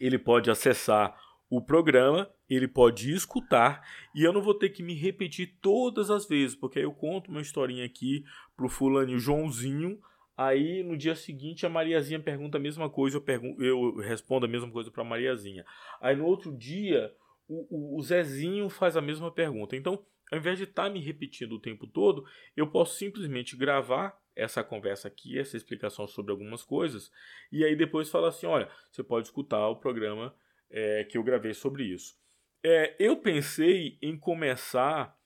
Ele 0.00 0.18
pode 0.18 0.50
acessar 0.50 1.18
o 1.50 1.60
programa, 1.60 2.30
ele 2.48 2.68
pode 2.68 3.12
escutar 3.12 3.82
e 4.14 4.22
eu 4.22 4.32
não 4.32 4.42
vou 4.42 4.54
ter 4.54 4.70
que 4.70 4.82
me 4.82 4.94
repetir 4.94 5.58
todas 5.60 6.10
as 6.10 6.26
vezes, 6.26 6.56
porque 6.56 6.78
aí 6.78 6.84
eu 6.84 6.92
conto 6.92 7.30
uma 7.30 7.40
historinha 7.40 7.84
aqui 7.84 8.24
pro 8.56 8.68
fulaninho 8.68 9.18
Joãozinho, 9.18 10.00
aí 10.36 10.82
no 10.82 10.96
dia 10.96 11.14
seguinte 11.14 11.64
a 11.64 11.68
Mariazinha 11.68 12.20
pergunta 12.20 12.58
a 12.58 12.60
mesma 12.60 12.90
coisa, 12.90 13.16
eu, 13.16 13.20
pergunto, 13.20 13.62
eu 13.62 13.96
respondo 13.96 14.46
a 14.46 14.48
mesma 14.48 14.70
coisa 14.70 14.90
para 14.90 15.04
Mariazinha. 15.04 15.64
Aí 16.00 16.14
no 16.14 16.26
outro 16.26 16.56
dia 16.56 17.14
o, 17.48 17.66
o, 17.70 17.98
o 17.98 18.02
Zezinho 18.02 18.68
faz 18.68 18.96
a 18.96 19.00
mesma 19.00 19.30
pergunta. 19.30 19.76
Então, 19.76 20.04
ao 20.30 20.38
invés 20.38 20.58
de 20.58 20.64
estar 20.64 20.84
tá 20.84 20.90
me 20.90 21.00
repetindo 21.00 21.52
o 21.52 21.60
tempo 21.60 21.86
todo, 21.86 22.24
eu 22.56 22.66
posso 22.66 22.96
simplesmente 22.96 23.56
gravar 23.56 24.20
essa 24.34 24.62
conversa 24.62 25.08
aqui, 25.08 25.38
essa 25.38 25.56
explicação 25.56 26.06
sobre 26.06 26.30
algumas 26.30 26.62
coisas, 26.62 27.10
e 27.50 27.64
aí 27.64 27.74
depois 27.74 28.10
falar 28.10 28.28
assim: 28.28 28.46
olha, 28.46 28.68
você 28.90 29.02
pode 29.02 29.26
escutar 29.26 29.66
o 29.68 29.76
programa 29.76 30.34
é, 30.70 31.04
que 31.04 31.16
eu 31.16 31.22
gravei 31.22 31.54
sobre 31.54 31.84
isso. 31.84 32.18
É, 32.62 32.94
eu 32.98 33.16
pensei 33.16 33.96
em 34.02 34.18
começar 34.18 35.16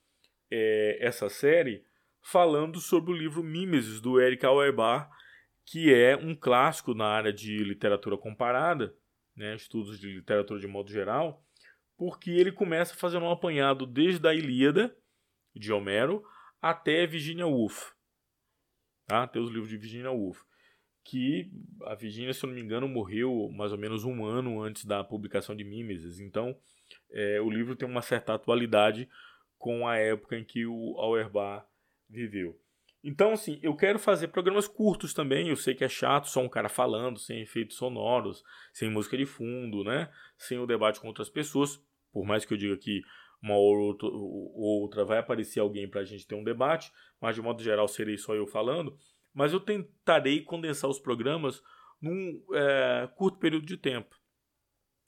é, 0.49 0.97
essa 1.01 1.27
série 1.27 1.83
falando 2.21 2.79
sobre 2.79 3.11
o 3.11 3.15
livro 3.15 3.43
Mimesis, 3.43 3.99
do 3.99 4.19
Eric 4.19 4.45
Auerbach, 4.45 5.09
que 5.65 5.93
é 5.93 6.15
um 6.15 6.35
clássico 6.35 6.93
na 6.93 7.05
área 7.05 7.31
de 7.31 7.63
literatura 7.63 8.17
comparada, 8.17 8.95
né, 9.35 9.55
estudos 9.55 9.99
de 9.99 10.11
literatura 10.11 10.59
de 10.59 10.67
modo 10.67 10.91
geral, 10.91 11.43
porque 11.97 12.31
ele 12.31 12.51
começa 12.51 12.95
fazendo 12.95 13.25
um 13.25 13.31
apanhado 13.31 13.85
desde 13.85 14.27
a 14.27 14.33
Ilíada, 14.33 14.95
de 15.55 15.71
Homero, 15.71 16.23
até 16.61 17.05
Virginia 17.05 17.45
Woolf. 17.45 17.91
Tá? 19.05 19.23
Até 19.23 19.39
os 19.39 19.49
livros 19.49 19.69
de 19.69 19.77
Virginia 19.77 20.11
Woolf 20.11 20.41
que 21.03 21.51
a 21.83 21.95
Virginia, 21.95 22.33
se 22.33 22.43
eu 22.43 22.47
não 22.47 22.55
me 22.55 22.61
engano, 22.61 22.87
morreu 22.87 23.49
mais 23.53 23.71
ou 23.71 23.77
menos 23.77 24.03
um 24.03 24.25
ano 24.25 24.61
antes 24.61 24.85
da 24.85 25.03
publicação 25.03 25.55
de 25.55 25.63
Mimesis. 25.63 26.19
Então, 26.19 26.55
é, 27.11 27.41
o 27.41 27.49
livro 27.49 27.75
tem 27.75 27.87
uma 27.87 28.01
certa 28.01 28.33
atualidade 28.33 29.09
com 29.57 29.87
a 29.87 29.97
época 29.97 30.37
em 30.37 30.43
que 30.43 30.65
o 30.65 30.95
Auerbach 30.97 31.65
viveu. 32.11 32.59
Então, 33.03 33.31
assim, 33.31 33.59
eu 33.63 33.75
quero 33.75 33.97
fazer 33.97 34.27
programas 34.27 34.67
curtos 34.67 35.13
também. 35.13 35.49
Eu 35.49 35.55
sei 35.55 35.73
que 35.73 35.83
é 35.83 35.89
chato 35.89 36.29
só 36.29 36.39
um 36.41 36.49
cara 36.49 36.69
falando, 36.69 37.17
sem 37.17 37.41
efeitos 37.41 37.77
sonoros, 37.77 38.43
sem 38.71 38.91
música 38.91 39.17
de 39.17 39.25
fundo, 39.25 39.83
né? 39.83 40.11
Sem 40.37 40.59
o 40.59 40.67
debate 40.67 40.99
com 40.99 41.07
outras 41.07 41.29
pessoas. 41.29 41.81
Por 42.11 42.25
mais 42.25 42.45
que 42.45 42.53
eu 42.53 42.57
diga 42.57 42.77
que 42.77 43.01
uma 43.41 43.55
ou 43.55 43.97
outra 44.55 45.03
vai 45.03 45.17
aparecer 45.17 45.59
alguém 45.59 45.89
para 45.89 46.01
a 46.01 46.05
gente 46.05 46.27
ter 46.27 46.35
um 46.35 46.43
debate, 46.43 46.91
mas 47.19 47.35
de 47.35 47.41
modo 47.41 47.63
geral 47.63 47.87
serei 47.87 48.17
só 48.17 48.35
eu 48.35 48.45
falando 48.45 48.95
mas 49.33 49.53
eu 49.53 49.59
tentarei 49.59 50.41
condensar 50.41 50.89
os 50.89 50.99
programas 50.99 51.61
num 52.01 52.43
é, 52.53 53.09
curto 53.15 53.39
período 53.39 53.65
de 53.65 53.77
tempo. 53.77 54.15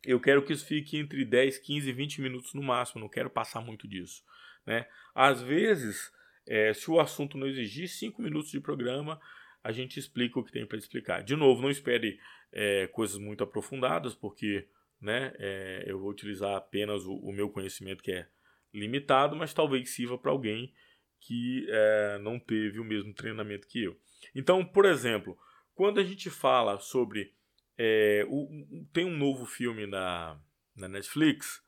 Eu 0.04 0.20
quero 0.20 0.44
que 0.44 0.54
isso 0.54 0.66
fique 0.66 0.98
entre 0.98 1.24
10, 1.24 1.60
15 1.60 1.90
e 1.90 1.94
20 1.94 2.22
minutos 2.22 2.54
no 2.54 2.62
máximo, 2.62 3.02
não 3.02 3.10
quero 3.10 3.30
passar 3.30 3.62
muito 3.62 3.88
disso. 3.88 4.24
Né? 4.66 4.88
Às 5.16 5.42
vezes, 5.42 6.12
é, 6.46 6.74
se 6.74 6.90
o 6.90 7.00
assunto 7.00 7.38
não 7.38 7.48
exigir 7.48 7.88
5 7.88 8.22
minutos 8.22 8.52
de 8.52 8.60
programa, 8.60 9.20
a 9.64 9.72
gente 9.72 10.00
explica 10.00 10.40
o 10.40 10.44
que 10.44 10.52
tem 10.52 10.66
para 10.66 10.78
explicar. 10.78 11.24
De 11.24 11.36
novo, 11.36 11.62
não 11.62 11.70
espere 11.70 12.20
é, 12.52 12.88
coisas 12.88 13.18
muito 13.18 13.44
aprofundadas, 13.44 14.14
porque 14.14 14.68
né, 15.02 15.34
é, 15.38 15.84
eu 15.88 16.00
vou 16.00 16.10
utilizar 16.10 16.56
apenas 16.56 17.06
o, 17.06 17.14
o, 17.16 17.32
meu 17.32 17.50
conhecimento 17.50 18.04
que 18.04 18.12
é 18.12 18.28
limitado, 18.74 19.36
mas 19.36 19.54
talvez 19.54 19.90
sirva 19.90 20.18
para 20.18 20.32
alguém 20.32 20.74
que 21.20 21.66
é, 21.70 22.20
não 22.20 22.40
teve 22.40 22.80
o 22.80 22.84
mesmo 22.84 23.14
treinamento 23.14 23.68
que 23.68 23.84
eu. 23.84 23.98
Então, 24.36 24.66
por 24.66 24.86
exemplo, 24.86 25.38
quando 25.74 26.00
a 26.00 26.04
gente 26.04 26.30
fala 26.30 26.80
sobre. 26.80 27.34
É, 27.76 28.24
o, 28.30 28.86
tem 28.94 29.04
um 29.04 29.18
novo 29.18 29.48
filme 29.48 29.88
na, 29.88 30.40
na 30.76 30.88
Netflix 30.88 31.64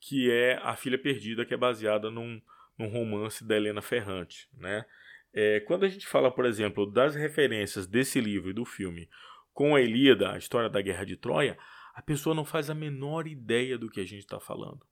que 0.00 0.30
é 0.30 0.58
A 0.62 0.76
Filha 0.76 0.98
Perdida, 0.98 1.44
que 1.46 1.54
é 1.54 1.56
baseada 1.56 2.10
num, 2.10 2.40
num 2.78 2.88
romance 2.88 3.44
da 3.44 3.56
Helena 3.56 3.82
Ferrante. 3.82 4.48
Né? 4.52 4.84
É, 5.32 5.60
quando 5.60 5.84
a 5.84 5.88
gente 5.88 6.06
fala, 6.06 6.30
por 6.30 6.44
exemplo, 6.44 6.90
das 6.90 7.14
referências 7.14 7.86
desse 7.86 8.20
livro 8.20 8.50
e 8.50 8.54
do 8.54 8.64
filme 8.64 9.08
com 9.52 9.74
a 9.74 9.80
Ilíada, 9.80 10.32
a 10.32 10.38
história 10.38 10.68
da 10.68 10.80
Guerra 10.80 11.04
de 11.04 11.16
Troia, 11.16 11.56
a 11.94 12.02
pessoa 12.02 12.34
não 12.34 12.44
faz 12.44 12.70
a 12.70 12.74
menor 12.74 13.26
ideia 13.26 13.78
do 13.78 13.88
que 13.88 14.00
a 14.00 14.04
gente 14.04 14.20
está 14.20 14.40
falando. 14.40 14.84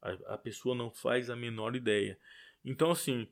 A, 0.00 0.34
a 0.34 0.38
pessoa 0.38 0.74
não 0.74 0.90
faz 0.90 1.28
a 1.28 1.36
menor 1.36 1.76
ideia. 1.76 2.18
Então, 2.64 2.90
assim, 2.90 3.28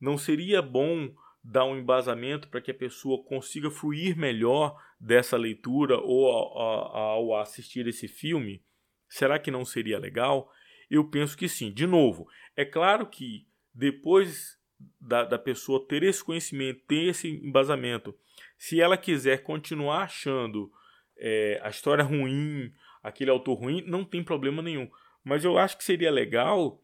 não 0.00 0.18
seria 0.18 0.60
bom 0.60 1.14
dar 1.42 1.64
um 1.64 1.76
embasamento 1.76 2.48
para 2.48 2.60
que 2.60 2.70
a 2.70 2.74
pessoa 2.74 3.24
consiga 3.24 3.70
fluir 3.70 4.16
melhor 4.16 4.76
dessa 5.00 5.36
leitura 5.36 5.98
ou 5.98 6.26
ao, 6.26 6.96
ao 6.96 7.36
assistir 7.36 7.86
esse 7.86 8.06
filme? 8.06 8.64
Será 9.08 9.38
que 9.38 9.50
não 9.50 9.64
seria 9.64 9.98
legal? 9.98 10.50
Eu 10.92 11.04
penso 11.04 11.38
que 11.38 11.48
sim. 11.48 11.72
De 11.72 11.86
novo, 11.86 12.28
é 12.54 12.66
claro 12.66 13.06
que 13.06 13.46
depois 13.72 14.58
da, 15.00 15.24
da 15.24 15.38
pessoa 15.38 15.88
ter 15.88 16.02
esse 16.02 16.22
conhecimento, 16.22 16.82
ter 16.86 17.04
esse 17.04 17.30
embasamento, 17.30 18.14
se 18.58 18.78
ela 18.78 18.98
quiser 18.98 19.42
continuar 19.42 20.02
achando 20.02 20.70
é, 21.16 21.58
a 21.64 21.70
história 21.70 22.04
ruim, 22.04 22.70
aquele 23.02 23.30
autor 23.30 23.54
ruim, 23.54 23.82
não 23.86 24.04
tem 24.04 24.22
problema 24.22 24.60
nenhum. 24.60 24.86
Mas 25.24 25.46
eu 25.46 25.56
acho 25.56 25.78
que 25.78 25.84
seria 25.84 26.10
legal 26.10 26.78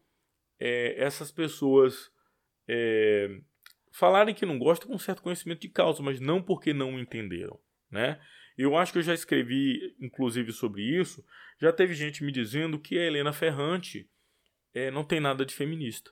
é, 0.59 0.95
essas 0.97 1.31
pessoas 1.31 2.11
é, 2.67 3.39
falarem 3.91 4.33
que 4.33 4.43
não 4.43 4.57
gostam 4.57 4.89
com 4.89 4.97
certo 4.97 5.21
conhecimento 5.21 5.61
de 5.61 5.69
causa, 5.69 6.01
mas 6.01 6.19
não 6.19 6.41
porque 6.41 6.73
não 6.73 6.99
entenderam, 6.99 7.59
né? 7.91 8.19
Eu 8.59 8.75
acho 8.75 8.91
que 8.91 8.97
eu 8.97 9.03
já 9.03 9.13
escrevi, 9.13 9.95
inclusive, 10.01 10.51
sobre 10.51 10.81
isso. 10.81 11.25
Já 11.61 11.71
teve 11.71 11.93
gente 11.93 12.25
me 12.25 12.29
dizendo 12.29 12.77
que 12.77 12.99
a 12.99 13.05
Helena 13.05 13.31
Ferrante 13.31 14.05
é, 14.73 14.91
não 14.91 15.01
tem 15.01 15.21
nada 15.21 15.45
de 15.45 15.53
feminista. 15.53 16.11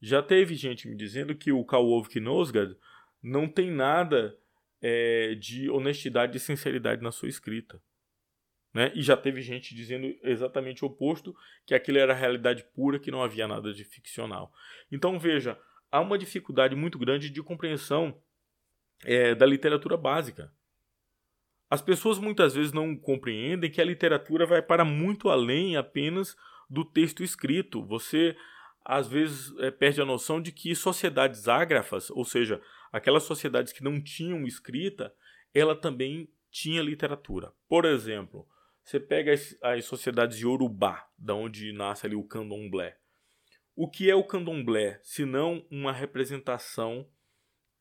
Já 0.00 0.22
teve 0.22 0.54
gente 0.54 0.86
me 0.86 0.96
dizendo 0.96 1.34
que 1.34 1.50
o 1.50 1.64
Karl 1.64 2.04
Knosgard 2.04 2.76
não 3.20 3.48
tem 3.48 3.68
nada 3.68 4.38
é, 4.80 5.34
de 5.34 5.68
honestidade 5.68 6.36
e 6.36 6.40
sinceridade 6.40 7.02
na 7.02 7.10
sua 7.10 7.28
escrita. 7.28 7.82
Né? 8.72 8.92
E 8.94 9.02
já 9.02 9.16
teve 9.16 9.42
gente 9.42 9.74
dizendo 9.74 10.16
exatamente 10.22 10.84
o 10.84 10.86
oposto, 10.86 11.34
que 11.66 11.74
aquilo 11.74 11.98
era 11.98 12.14
realidade 12.14 12.64
pura, 12.76 13.00
que 13.00 13.10
não 13.10 13.24
havia 13.24 13.48
nada 13.48 13.74
de 13.74 13.84
ficcional. 13.84 14.52
Então 14.92 15.18
veja, 15.18 15.58
há 15.90 16.00
uma 16.00 16.16
dificuldade 16.16 16.76
muito 16.76 16.96
grande 16.96 17.28
de 17.28 17.42
compreensão 17.42 18.22
é, 19.04 19.34
da 19.34 19.44
literatura 19.44 19.96
básica. 19.96 20.54
As 21.68 21.82
pessoas 21.82 22.18
muitas 22.18 22.54
vezes 22.54 22.72
não 22.72 22.96
compreendem 22.96 23.70
que 23.70 23.80
a 23.80 23.84
literatura 23.84 24.46
vai 24.46 24.62
para 24.62 24.84
muito 24.84 25.28
além 25.28 25.76
apenas 25.76 26.36
do 26.70 26.84
texto 26.84 27.22
escrito. 27.24 27.84
Você 27.84 28.36
às 28.84 29.08
vezes 29.08 29.52
é, 29.58 29.70
perde 29.70 30.00
a 30.00 30.04
noção 30.04 30.40
de 30.40 30.52
que 30.52 30.74
sociedades 30.76 31.48
ágrafas, 31.48 32.08
ou 32.10 32.24
seja, 32.24 32.62
aquelas 32.92 33.24
sociedades 33.24 33.72
que 33.72 33.82
não 33.82 34.00
tinham 34.00 34.46
escrita, 34.46 35.12
ela 35.52 35.74
também 35.74 36.28
tinha 36.50 36.82
literatura. 36.82 37.52
Por 37.68 37.84
exemplo, 37.84 38.46
você 38.84 39.00
pega 39.00 39.32
as, 39.32 39.58
as 39.60 39.84
sociedades 39.84 40.38
Yorubá, 40.38 41.08
da 41.18 41.34
onde 41.34 41.72
nasce 41.72 42.06
ali 42.06 42.14
o 42.14 42.22
candomblé. 42.22 42.96
O 43.74 43.90
que 43.90 44.08
é 44.08 44.14
o 44.14 44.22
candomblé, 44.22 45.00
se 45.02 45.24
não 45.24 45.66
uma 45.68 45.92
representação, 45.92 47.06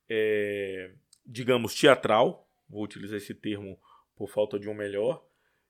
é, 0.09 0.91
digamos, 1.23 1.75
teatral, 1.75 2.44
vou 2.69 2.83
utilizar 2.83 3.17
esse 3.17 3.33
termo 3.33 3.79
por 4.15 4.29
falta 4.29 4.59
de 4.59 4.69
um 4.69 4.73
melhor, 4.73 5.25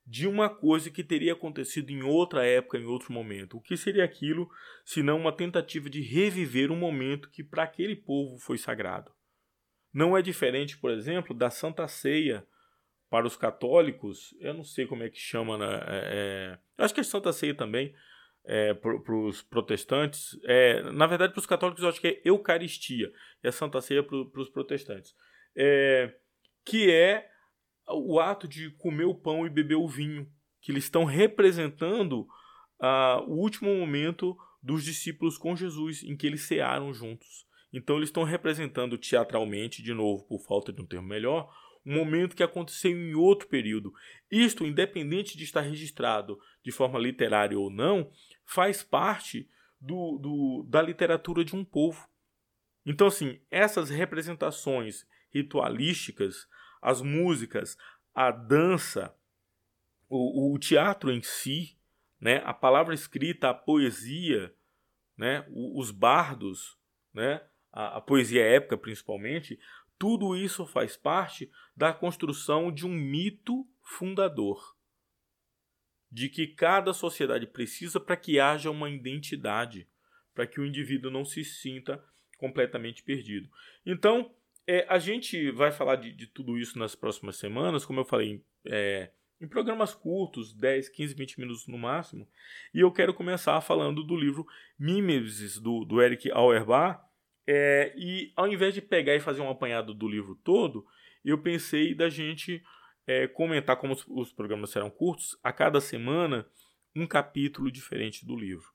de 0.05 0.27
uma 0.27 0.49
coisa 0.49 0.91
que 0.91 1.03
teria 1.03 1.33
acontecido 1.33 1.89
em 1.89 2.03
outra 2.03 2.45
época, 2.45 2.77
em 2.77 2.85
outro 2.85 3.11
momento. 3.11 3.57
O 3.57 3.61
que 3.61 3.75
seria 3.75 4.03
aquilo, 4.03 4.49
se 4.83 5.01
não 5.01 5.17
uma 5.17 5.31
tentativa 5.31 5.89
de 5.89 6.01
reviver 6.01 6.71
um 6.71 6.75
momento 6.75 7.29
que 7.29 7.43
para 7.43 7.63
aquele 7.63 7.95
povo 7.95 8.37
foi 8.37 8.57
sagrado? 8.57 9.11
Não 9.91 10.15
é 10.15 10.21
diferente, 10.21 10.77
por 10.77 10.91
exemplo, 10.91 11.35
da 11.35 11.49
Santa 11.49 11.87
Ceia 11.87 12.45
para 13.09 13.25
os 13.25 13.35
católicos. 13.35 14.35
Eu 14.39 14.53
não 14.53 14.63
sei 14.63 14.85
como 14.85 15.03
é 15.03 15.09
que 15.09 15.17
chama, 15.17 15.57
né? 15.57 15.65
É, 15.87 16.59
é, 16.77 16.83
acho 16.83 16.93
que 16.93 16.99
é 16.99 17.03
Santa 17.03 17.33
Ceia 17.33 17.55
também 17.55 17.95
é, 18.45 18.73
para 18.73 19.15
os 19.15 19.41
protestantes, 19.41 20.39
é, 20.43 20.83
na 20.91 21.07
verdade 21.07 21.33
para 21.33 21.39
os 21.39 21.45
católicos 21.45 21.81
eu 21.81 21.89
acho 21.89 21.99
que 21.99 22.07
é 22.07 22.21
Eucaristia, 22.23 23.11
e 23.43 23.47
a 23.47 23.51
Santa 23.51 23.81
Ceia 23.81 24.03
para 24.03 24.41
os 24.41 24.49
protestantes, 24.49 25.15
é, 25.55 26.13
que 26.65 26.91
é 26.91 27.29
o 27.87 28.19
ato 28.19 28.47
de 28.47 28.71
comer 28.71 29.05
o 29.05 29.15
pão 29.15 29.45
e 29.45 29.49
beber 29.49 29.75
o 29.75 29.87
vinho, 29.87 30.27
que 30.59 30.71
eles 30.71 30.85
estão 30.85 31.05
representando 31.05 32.27
ah, 32.79 33.23
o 33.27 33.35
último 33.35 33.73
momento 33.73 34.35
dos 34.61 34.83
discípulos 34.83 35.37
com 35.37 35.55
Jesus, 35.55 36.03
em 36.03 36.17
que 36.17 36.25
eles 36.25 36.41
cearam 36.41 36.91
juntos. 36.91 37.45
Então 37.71 37.97
eles 37.97 38.09
estão 38.09 38.23
representando 38.23 38.97
teatralmente, 38.97 39.83
de 39.83 39.93
novo, 39.93 40.25
por 40.25 40.39
falta 40.39 40.73
de 40.73 40.81
um 40.81 40.85
termo 40.85 41.07
melhor, 41.07 41.53
um 41.85 41.93
momento 41.93 42.35
que 42.35 42.41
aconteceu 42.41 42.91
em 42.91 43.13
outro 43.13 43.47
período. 43.47 43.93
Isto, 44.31 44.65
independente 44.65 45.37
de 45.37 45.43
estar 45.43 45.61
registrado 45.61 46.39
de 46.63 46.71
forma 46.71 46.97
literária 46.97 47.59
ou 47.59 47.69
não, 47.69 48.09
faz 48.43 48.81
parte 48.81 49.47
do, 49.79 50.17
do, 50.17 50.65
da 50.67 50.81
literatura 50.81 51.45
de 51.45 51.55
um 51.55 51.63
povo. 51.63 52.09
Então, 52.85 53.07
assim, 53.07 53.39
essas 53.51 53.89
representações 53.89 55.05
ritualísticas, 55.35 56.47
as 56.81 57.01
músicas, 57.01 57.77
a 58.13 58.31
dança, 58.31 59.13
o, 60.07 60.53
o 60.53 60.59
teatro 60.59 61.11
em 61.11 61.21
si, 61.21 61.77
né, 62.19 62.41
a 62.45 62.53
palavra 62.53 62.93
escrita, 62.93 63.49
a 63.49 63.53
poesia, 63.53 64.55
né, 65.17 65.45
os 65.49 65.91
bardos, 65.91 66.77
né, 67.13 67.41
a, 67.71 67.97
a 67.97 68.01
poesia 68.01 68.45
épica 68.45 68.77
principalmente, 68.77 69.59
tudo 69.99 70.37
isso 70.37 70.65
faz 70.65 70.95
parte 70.95 71.51
da 71.75 71.91
construção 71.91 72.71
de 72.71 72.85
um 72.85 72.93
mito 72.93 73.67
fundador. 73.81 74.75
De 76.09 76.29
que 76.29 76.47
cada 76.47 76.93
sociedade 76.93 77.45
precisa 77.45 77.99
para 77.99 78.15
que 78.15 78.39
haja 78.39 78.71
uma 78.71 78.89
identidade, 78.89 79.89
para 80.33 80.47
que 80.47 80.61
o 80.61 80.65
indivíduo 80.65 81.11
não 81.11 81.25
se 81.25 81.43
sinta 81.43 82.01
completamente 82.37 83.03
perdido. 83.03 83.49
Então, 83.85 84.33
é, 84.67 84.85
a 84.89 84.97
gente 84.97 85.51
vai 85.51 85.71
falar 85.71 85.97
de, 85.97 86.11
de, 86.11 86.27
tudo 86.27 86.57
isso 86.57 86.77
nas 86.79 86.95
próximas 86.95 87.37
semanas, 87.37 87.85
como 87.85 87.99
eu 87.99 88.05
falei, 88.05 88.43
é, 88.65 89.11
em 89.39 89.47
programas 89.47 89.93
curtos, 89.93 90.53
10, 90.53 90.89
15, 90.89 91.13
20 91.13 91.39
minutos 91.39 91.67
no 91.67 91.77
máximo. 91.77 92.27
E 92.73 92.79
eu 92.79 92.91
quero 92.91 93.13
começar 93.13 93.59
falando 93.61 94.03
do 94.03 94.15
livro 94.15 94.45
Mimesis, 94.77 95.59
do, 95.59 95.85
do 95.85 96.01
Eric 96.01 96.31
Auerbach, 96.31 96.99
é, 97.47 97.93
e 97.95 98.33
ao 98.35 98.47
invés 98.47 98.73
de 98.73 98.81
pegar 98.81 99.15
e 99.15 99.19
fazer 99.19 99.41
um 99.41 99.49
apanhado 99.49 99.93
do 99.93 100.07
livro 100.07 100.35
todo, 100.43 100.85
eu 101.23 101.37
pensei 101.37 101.93
da 101.93 102.09
gente 102.09 102.63
é, 103.05 103.27
comentar, 103.27 103.77
como 103.77 103.93
os, 103.93 104.03
os, 104.07 104.33
programas 104.33 104.71
serão 104.71 104.89
curtos, 104.89 105.37
a 105.43 105.53
cada 105.53 105.79
semana 105.79 106.47
um 106.95 107.05
capítulo 107.05 107.71
diferente 107.71 108.25
do 108.25 108.35
livro. 108.35 108.73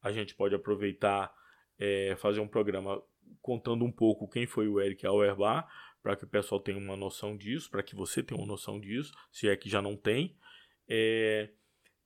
A 0.00 0.10
gente 0.10 0.34
pode 0.34 0.54
aproveitar, 0.54 1.32
é, 1.78 2.16
fazer 2.16 2.40
um 2.40 2.48
programa 2.48 3.02
contando 3.40 3.84
um 3.84 3.92
pouco 3.92 4.28
quem 4.28 4.46
foi 4.46 4.68
o 4.68 4.80
Eric 4.80 5.06
Auerbach, 5.06 5.68
para 6.02 6.16
que 6.16 6.24
o 6.24 6.28
pessoal 6.28 6.60
tenha 6.60 6.78
uma 6.78 6.96
noção 6.96 7.36
disso, 7.36 7.70
para 7.70 7.82
que 7.82 7.94
você 7.94 8.22
tenha 8.22 8.38
uma 8.38 8.46
noção 8.46 8.80
disso, 8.80 9.12
se 9.30 9.48
é 9.48 9.56
que 9.56 9.70
já 9.70 9.80
não 9.80 9.96
tem. 9.96 10.36
É, 10.88 11.50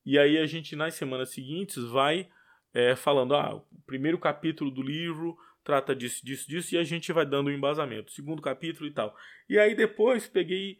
e 0.04 0.18
aí 0.18 0.38
a 0.38 0.46
gente, 0.46 0.76
nas 0.76 0.94
semanas 0.94 1.30
seguintes, 1.30 1.82
vai 1.84 2.28
é, 2.74 2.94
falando, 2.94 3.34
ah, 3.34 3.56
o 3.56 3.82
primeiro 3.86 4.18
capítulo 4.18 4.70
do 4.70 4.82
livro 4.82 5.36
trata 5.64 5.96
disso, 5.96 6.24
disso, 6.24 6.48
disso, 6.48 6.74
e 6.74 6.78
a 6.78 6.84
gente 6.84 7.12
vai 7.12 7.26
dando 7.26 7.48
um 7.48 7.52
embasamento. 7.52 8.12
Segundo 8.12 8.40
capítulo 8.40 8.86
e 8.86 8.92
tal. 8.92 9.16
E 9.48 9.58
aí 9.58 9.74
depois 9.74 10.28
peguei, 10.28 10.78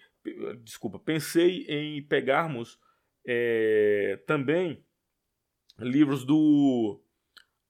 desculpa, 0.63 0.99
pensei 0.99 1.67
em 1.69 2.01
pegarmos 2.03 2.79
é, 3.27 4.21
também 4.27 4.85
livros 5.79 6.25
do 6.25 7.01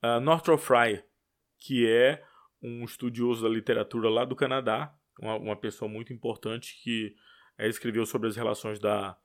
uh, 0.03 0.21
Northrop 0.21 0.61
Frye, 0.61 1.03
que 1.59 1.87
é 1.89 2.23
um 2.63 2.85
estudioso 2.85 3.43
da 3.43 3.49
literatura 3.49 4.09
lá 4.09 4.25
do 4.25 4.37
Canadá, 4.37 4.95
uma, 5.21 5.37
uma 5.37 5.57
pessoa 5.57 5.91
muito 5.91 6.13
importante 6.13 6.79
que 6.83 7.15
é, 7.59 7.69
escreveu 7.69 8.05
sobre 8.07 8.29
as 8.29 8.37
relações 8.37 8.79
da, 8.79 9.17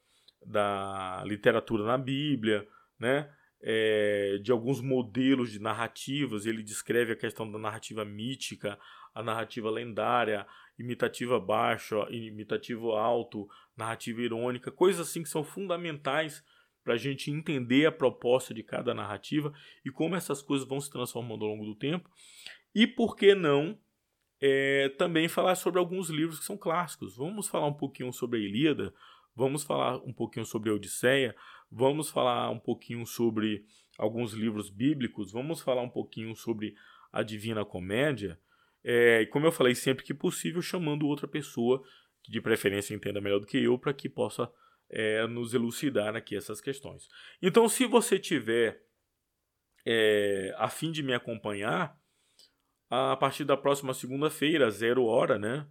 da 0.45 1.23
literatura 1.25 1.83
na 1.83 1.97
Bíblia, 1.97 2.67
né? 3.00 3.29
é, 3.61 4.39
de 4.41 4.51
alguns 4.51 4.81
modelos 4.81 5.51
de 5.51 5.59
narrativas. 5.59 6.45
Ele 6.45 6.63
descreve 6.63 7.13
a 7.13 7.15
questão 7.15 7.50
da 7.50 7.59
narrativa 7.59 8.03
mítica, 8.03 8.77
a 9.13 9.21
narrativa 9.21 9.69
lendária, 9.69 10.45
imitativa 10.79 11.39
baixa, 11.39 11.95
imitativo 12.10 12.91
alto, 12.91 13.47
narrativa 13.77 14.21
irônica, 14.21 14.71
coisas 14.71 15.08
assim 15.08 15.21
que 15.21 15.29
são 15.29 15.43
fundamentais 15.43 16.43
para 16.84 16.95
a 16.95 16.97
gente 16.97 17.29
entender 17.29 17.86
a 17.86 17.91
proposta 17.91 18.53
de 18.53 18.63
cada 18.63 18.93
narrativa 18.93 19.53
e 19.86 19.91
como 19.91 20.15
essas 20.15 20.41
coisas 20.41 20.67
vão 20.67 20.82
se 20.82 20.89
transformando 20.89 21.45
ao 21.45 21.51
longo 21.51 21.65
do 21.65 21.75
tempo. 21.75 22.10
E 22.73 22.88
por 22.88 23.15
que 23.15 23.36
não 23.36 23.77
é, 24.39 24.89
também 24.97 25.27
falar 25.27 25.55
sobre 25.55 25.79
alguns 25.79 26.10
livros 26.10 26.39
que 26.39 26.45
são 26.45 26.57
clássicos? 26.57 27.17
Vamos 27.17 27.47
falar 27.47 27.67
um 27.67 27.73
pouquinho 27.73 28.12
sobre 28.12 28.39
a 28.39 28.41
Ilíada, 28.43 28.93
vamos 29.36 29.63
falar 29.63 29.97
um 29.97 30.13
pouquinho 30.13 30.45
sobre 30.45 30.69
a 30.69 30.73
Odisseia, 30.73 31.36
Vamos 31.71 32.10
falar 32.10 32.49
um 32.49 32.60
pouquinho 32.60 33.05
sobre 33.05 33.65
alguns 33.97 34.34
livros 34.34 34.69
bíblicos, 34.69 35.31
vamos 35.31 35.62
falar 35.62 35.81
um 35.81 35.89
pouquinho 35.89 36.36
sobre 36.36 36.75
a 37.13 37.23
Divina 37.23 37.63
Comédia. 37.63 38.38
É, 38.84 39.25
como 39.27 39.45
eu 39.45 39.53
falei, 39.53 39.73
sempre 39.73 40.03
que 40.03 40.13
possível, 40.13 40.62
chamando 40.62 41.07
outra 41.07 41.29
pessoa 41.29 41.81
que 42.21 42.29
de 42.29 42.41
preferência 42.41 42.93
entenda 42.93 43.21
melhor 43.21 43.39
do 43.39 43.47
que 43.47 43.57
eu, 43.57 43.79
para 43.79 43.93
que 43.93 44.10
possa 44.10 44.51
é, 44.89 45.25
nos 45.27 45.53
elucidar 45.53 46.13
aqui 46.13 46.36
essas 46.36 46.60
questões. 46.60 47.07
Então, 47.41 47.69
se 47.69 47.86
você 47.86 48.19
tiver 48.19 48.84
é, 49.86 50.53
a 50.57 50.67
fim 50.67 50.91
de 50.91 51.01
me 51.01 51.13
acompanhar, 51.13 51.97
a 52.91 53.15
partir 53.15 53.45
da 53.45 53.56
próxima 53.56 53.93
segunda-feira, 53.93 54.69
zero 54.69 55.06
hora, 55.06 55.39
né? 55.39 55.65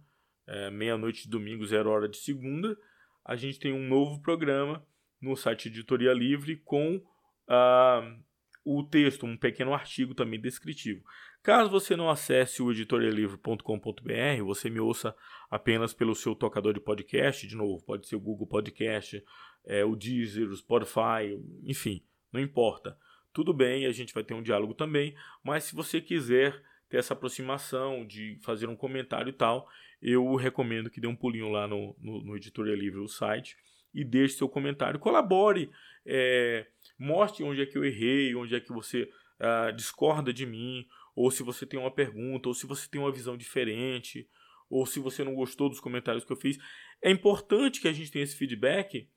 É, 0.47 0.71
Meia-noite 0.71 1.25
de 1.25 1.29
domingo, 1.29 1.63
zero 1.63 1.91
hora 1.91 2.09
de 2.09 2.17
segunda, 2.17 2.75
a 3.23 3.35
gente 3.35 3.59
tem 3.59 3.71
um 3.71 3.87
novo 3.87 4.19
programa 4.23 4.83
no 5.21 5.35
site 5.35 5.67
Editoria 5.67 6.13
Livre 6.13 6.57
com 6.57 6.95
uh, 6.95 8.23
o 8.65 8.83
texto, 8.83 9.27
um 9.27 9.37
pequeno 9.37 9.71
artigo 9.71 10.15
também 10.15 10.41
descritivo. 10.41 11.03
Caso 11.43 11.69
você 11.69 11.95
não 11.95 12.09
acesse 12.09 12.63
o 12.63 12.71
editorialivre.com.br, 12.71 14.43
você 14.43 14.67
me 14.67 14.79
ouça 14.79 15.15
apenas 15.49 15.93
pelo 15.93 16.15
seu 16.15 16.33
tocador 16.33 16.73
de 16.73 16.79
podcast, 16.79 17.47
de 17.47 17.55
novo, 17.55 17.83
pode 17.85 18.07
ser 18.07 18.15
o 18.15 18.19
Google 18.19 18.47
Podcast, 18.47 19.23
é, 19.63 19.85
o 19.85 19.95
Deezer, 19.95 20.49
o 20.49 20.57
Spotify, 20.57 21.39
enfim, 21.63 22.03
não 22.33 22.41
importa. 22.41 22.97
Tudo 23.31 23.53
bem, 23.53 23.85
a 23.85 23.91
gente 23.91 24.13
vai 24.13 24.23
ter 24.23 24.33
um 24.33 24.41
diálogo 24.41 24.73
também, 24.73 25.15
mas 25.43 25.65
se 25.65 25.75
você 25.75 26.01
quiser 26.01 26.70
ter 26.91 26.97
essa 26.97 27.13
aproximação, 27.13 28.05
de 28.05 28.37
fazer 28.41 28.67
um 28.67 28.75
comentário 28.75 29.29
e 29.29 29.33
tal, 29.33 29.67
eu 30.01 30.35
recomendo 30.35 30.89
que 30.89 30.99
dê 30.99 31.07
um 31.07 31.15
pulinho 31.15 31.49
lá 31.49 31.65
no, 31.65 31.95
no, 31.97 32.21
no 32.21 32.35
Editoria 32.35 32.75
Livre, 32.75 32.99
o 32.99 33.07
site, 33.07 33.55
e 33.93 34.03
deixe 34.03 34.35
seu 34.35 34.49
comentário. 34.49 34.99
Colabore, 34.99 35.71
é, 36.05 36.67
mostre 36.99 37.45
onde 37.45 37.61
é 37.61 37.65
que 37.65 37.77
eu 37.77 37.85
errei, 37.85 38.35
onde 38.35 38.55
é 38.55 38.59
que 38.59 38.73
você 38.73 39.09
uh, 39.39 39.73
discorda 39.73 40.33
de 40.33 40.45
mim, 40.45 40.85
ou 41.15 41.31
se 41.31 41.43
você 41.43 41.65
tem 41.65 41.79
uma 41.79 41.91
pergunta, 41.91 42.49
ou 42.49 42.53
se 42.53 42.67
você 42.67 42.89
tem 42.89 42.99
uma 42.99 43.11
visão 43.11 43.37
diferente, 43.37 44.27
ou 44.69 44.85
se 44.85 44.99
você 44.99 45.23
não 45.23 45.33
gostou 45.33 45.69
dos 45.69 45.79
comentários 45.79 46.25
que 46.25 46.33
eu 46.33 46.37
fiz. 46.37 46.57
É 47.01 47.09
importante 47.09 47.79
que 47.79 47.87
a 47.87 47.93
gente 47.93 48.11
tenha 48.11 48.23
esse 48.23 48.35
feedback 48.35 49.07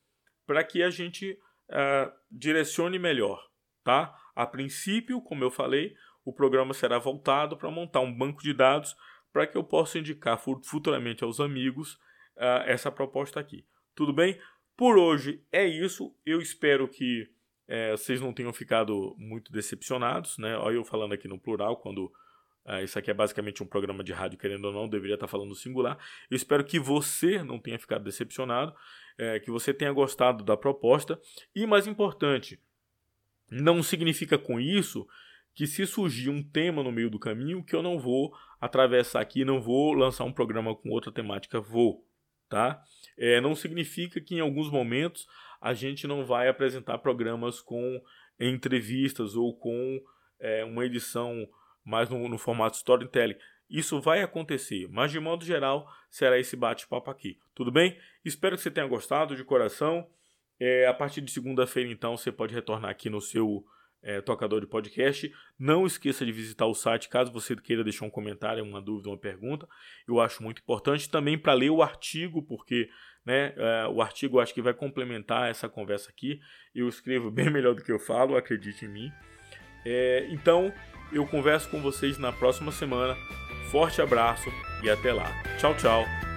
para 0.47 0.63
que 0.63 0.81
a 0.81 0.91
gente 0.91 1.37
uh, 1.71 2.13
direcione 2.31 3.01
melhor, 3.01 3.45
tá? 3.83 4.17
A 4.37 4.47
princípio, 4.47 5.21
como 5.21 5.43
eu 5.43 5.51
falei, 5.51 5.95
o 6.25 6.33
programa 6.33 6.73
será 6.75 6.99
voltado 6.99 7.57
para 7.57 7.71
montar 7.71 8.01
um 8.01 8.13
banco 8.13 8.43
de 8.43 8.53
dados 8.53 8.97
para 9.33 9.47
que 9.47 9.57
eu 9.57 9.65
possa 9.65 9.99
indicar 9.99 10.39
futuramente 10.39 11.25
aos 11.25 11.41
amigos 11.41 11.95
uh, 12.37 12.63
essa 12.67 12.91
proposta 12.91 13.41
aqui. 13.41 13.67
Tudo 13.95 14.13
bem? 14.13 14.39
Por 14.77 14.97
hoje 14.97 15.43
é 15.53 15.67
isso. 15.67 16.15
Eu 16.25 16.41
espero 16.41 16.89
que 16.89 17.29
é, 17.67 17.93
vocês 17.93 18.21
não 18.21 18.33
tenham 18.33 18.53
ficado 18.53 19.15
muito 19.19 19.51
decepcionados, 19.51 20.39
né? 20.39 20.57
Olha 20.59 20.77
eu 20.77 20.85
falando 20.85 21.15
aqui 21.15 21.27
no 21.27 21.39
plural, 21.39 21.77
quando 21.77 22.13
é, 22.67 22.83
isso 22.83 22.99
aqui 22.99 23.11
é 23.11 23.15
basicamente 23.15 23.63
um 23.63 23.67
programa 23.67 24.03
de 24.03 24.13
rádio, 24.13 24.39
querendo 24.39 24.67
ou 24.67 24.73
não, 24.73 24.89
deveria 24.89 25.15
estar 25.15 25.29
falando 25.29 25.55
singular. 25.55 25.99
Eu 26.31 26.37
espero 26.37 26.65
que 26.65 26.79
você 26.79 27.43
não 27.43 27.59
tenha 27.59 27.79
ficado 27.79 28.05
decepcionado, 28.05 28.75
é, 29.19 29.39
que 29.39 29.51
você 29.51 29.73
tenha 29.73 29.93
gostado 29.93 30.45
da 30.45 30.57
proposta. 30.57 31.21
E 31.55 31.67
mais 31.67 31.87
importante, 31.87 32.61
não 33.51 33.83
significa 33.83 34.39
com 34.39 34.59
isso 34.59 35.07
que 35.55 35.67
se 35.67 35.87
surgir 35.87 36.31
um 36.31 36.43
tema 36.43 36.83
no 36.83 36.91
meio 36.91 37.09
do 37.09 37.19
caminho 37.19 37.65
que 37.65 37.75
eu 37.75 37.83
não 37.83 37.99
vou 37.99 38.35
atravessar 38.61 39.21
aqui, 39.21 39.45
não 39.45 39.61
vou 39.61 39.93
lançar 39.93 40.25
um 40.25 40.33
programa 40.33 40.75
com 40.75 40.91
outra 40.91 41.13
temática, 41.13 41.61
vou, 41.61 42.05
tá? 42.49 42.83
É, 43.17 43.41
não 43.41 43.55
significa 43.55 44.21
que 44.21 44.35
em 44.35 44.41
alguns 44.41 44.71
momentos 44.71 45.27
a 45.61 45.73
gente 45.73 46.07
não 46.07 46.25
vai 46.25 46.49
apresentar 46.49 46.99
programas 46.99 47.61
com 47.61 48.03
entrevistas 48.39 49.37
ou 49.37 49.57
com 49.57 50.03
é, 50.41 50.65
uma 50.65 50.85
edição 50.85 51.49
mais 51.85 52.09
no, 52.09 52.29
no 52.29 52.39
formato 52.39 52.77
storytelling. 52.77 53.37
Isso 53.69 54.01
vai 54.01 54.23
acontecer, 54.23 54.89
mas 54.91 55.11
de 55.11 55.21
modo 55.21 55.45
geral 55.45 55.89
será 56.11 56.39
esse 56.39 56.57
bate-papo 56.57 57.11
aqui. 57.11 57.39
Tudo 57.55 57.71
bem? 57.71 57.99
Espero 58.25 58.57
que 58.57 58.63
você 58.63 58.71
tenha 58.71 58.87
gostado 58.87 59.37
de 59.37 59.45
coração. 59.45 60.07
É, 60.61 60.87
a 60.87 60.95
partir 60.95 61.21
de 61.21 61.31
segunda-feira, 61.31 61.91
então, 61.91 62.17
você 62.17 62.31
pode 62.31 62.55
retornar 62.55 62.91
aqui 62.91 63.11
no 63.11 63.21
seu 63.21 63.65
é, 64.05 64.21
tocador 64.21 64.61
de 64.61 64.67
podcast. 64.67 65.33
Não 65.59 65.87
esqueça 65.87 66.25
de 66.25 66.31
visitar 66.31 66.67
o 66.67 66.75
site 66.75 67.09
caso 67.09 67.33
você 67.33 67.57
queira 67.57 67.83
deixar 67.83 68.05
um 68.05 68.11
comentário, 68.11 68.63
uma 68.63 68.81
dúvida, 68.81 69.09
uma 69.09 69.19
pergunta. 69.19 69.67
Eu 70.07 70.21
acho 70.21 70.43
muito 70.43 70.61
importante 70.61 71.11
também 71.11 71.39
para 71.39 71.55
ler 71.55 71.71
o 71.71 71.83
artigo, 71.83 72.43
porque 72.43 72.89
né, 73.25 73.55
é, 73.57 73.89
o 73.89 74.03
artigo 74.03 74.39
acho 74.39 74.53
que 74.53 74.63
vai 74.63 74.75
complementar 74.75 75.51
essa 75.51 75.69
conversa 75.69 76.11
aqui. 76.11 76.39
Eu 76.75 76.89
escrevo 76.89 77.31
bem 77.33 77.51
melhor 77.51 77.75
do 77.75 77.83
que 77.83 77.91
eu 77.91 77.99
falo, 77.99 78.37
acredite 78.37 78.85
em 78.85 78.89
mim. 78.89 79.13
É, 79.85 80.27
então, 80.31 80.73
eu 81.11 81.27
converso 81.27 81.69
com 81.71 81.81
vocês 81.81 82.19
na 82.19 82.33
próxima 82.33 82.71
semana. 82.71 83.17
Forte 83.71 84.01
abraço 84.01 84.51
e 84.83 84.91
até 84.91 85.13
lá. 85.13 85.31
Tchau, 85.59 85.75
tchau. 85.77 86.34